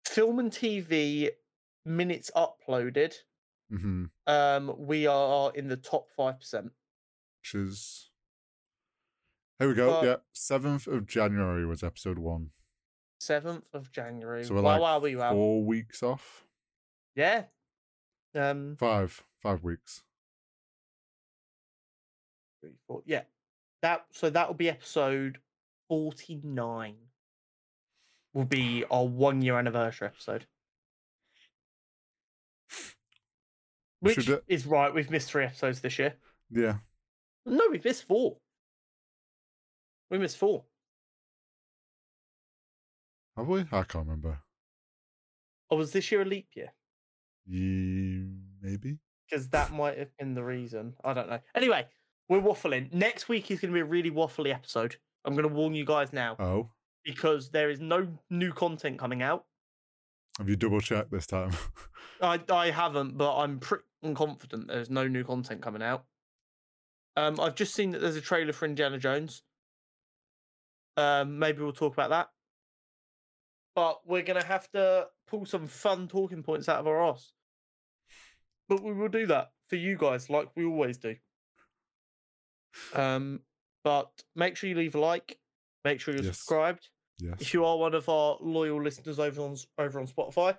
[0.06, 1.30] Film and TV
[1.84, 3.14] minutes uploaded.
[3.70, 6.72] hmm Um, we are in the top five percent.
[7.42, 8.10] Which is.
[9.58, 10.02] Here we go.
[10.02, 12.50] Yeah, seventh of January was episode one.
[13.20, 14.44] Seventh of January.
[14.44, 15.32] So we're wow, like wow, we wow.
[15.32, 16.44] four weeks off.
[17.14, 17.44] Yeah.
[18.34, 20.02] Um, Five, five weeks.
[22.60, 23.02] three, four.
[23.06, 23.22] Yeah.
[23.82, 25.38] That so that will be episode
[25.88, 26.96] forty nine.
[28.32, 30.46] Will be our one year anniversary episode.
[34.00, 36.14] Which is right, we've missed three episodes this year.
[36.50, 36.76] Yeah,
[37.46, 38.36] No, we've missed four.
[40.10, 40.64] We missed four.
[43.36, 43.60] have we?
[43.60, 44.40] I can't remember.
[45.70, 46.72] Or was this year a leap year?
[47.46, 48.26] Ye
[48.60, 48.98] maybe.
[49.28, 50.94] Because that might have been the reason.
[51.02, 51.40] I don't know.
[51.54, 51.86] Anyway,
[52.28, 52.92] we're waffling.
[52.92, 54.96] Next week is going to be a really waffly episode.
[55.24, 56.70] I'm going to warn you guys now Oh,
[57.04, 59.44] because there is no new content coming out.
[60.38, 61.52] have you double checked this time?
[62.20, 63.84] I I haven't, but I'm pretty
[64.14, 66.04] confident there's no new content coming out.
[67.16, 69.42] Um, I've just seen that there's a trailer for Indiana Jones.
[70.96, 72.28] Um, maybe we'll talk about that.
[73.74, 77.32] But we're gonna have to pull some fun talking points out of our ass.
[78.68, 81.16] But we will do that for you guys, like we always do.
[82.94, 83.40] Um,
[83.84, 85.38] but make sure you leave a like.
[85.84, 86.38] Make sure you're Yes.
[86.38, 86.88] subscribed
[87.18, 87.36] yes.
[87.40, 90.56] if you are one of our loyal listeners over on over on Spotify,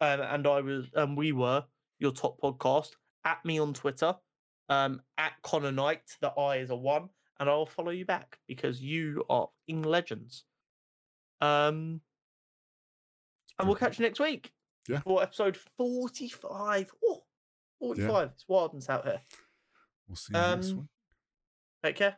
[0.00, 1.64] um, and I was and we were
[2.00, 2.90] your top podcast,
[3.24, 4.16] at me on Twitter,
[4.68, 6.02] um, at Conor Knight.
[6.20, 10.44] The I is a one, and I'll follow you back because you are in legends.
[11.40, 12.00] Um,
[13.58, 14.52] and we'll catch you next week.
[14.88, 15.00] Yeah.
[15.00, 16.92] For episode forty-five.
[17.04, 17.22] Oh,
[17.80, 18.30] 45.
[18.32, 19.20] It's wildness out here.
[20.08, 20.86] We'll see you next um, week.
[21.84, 22.16] Take care.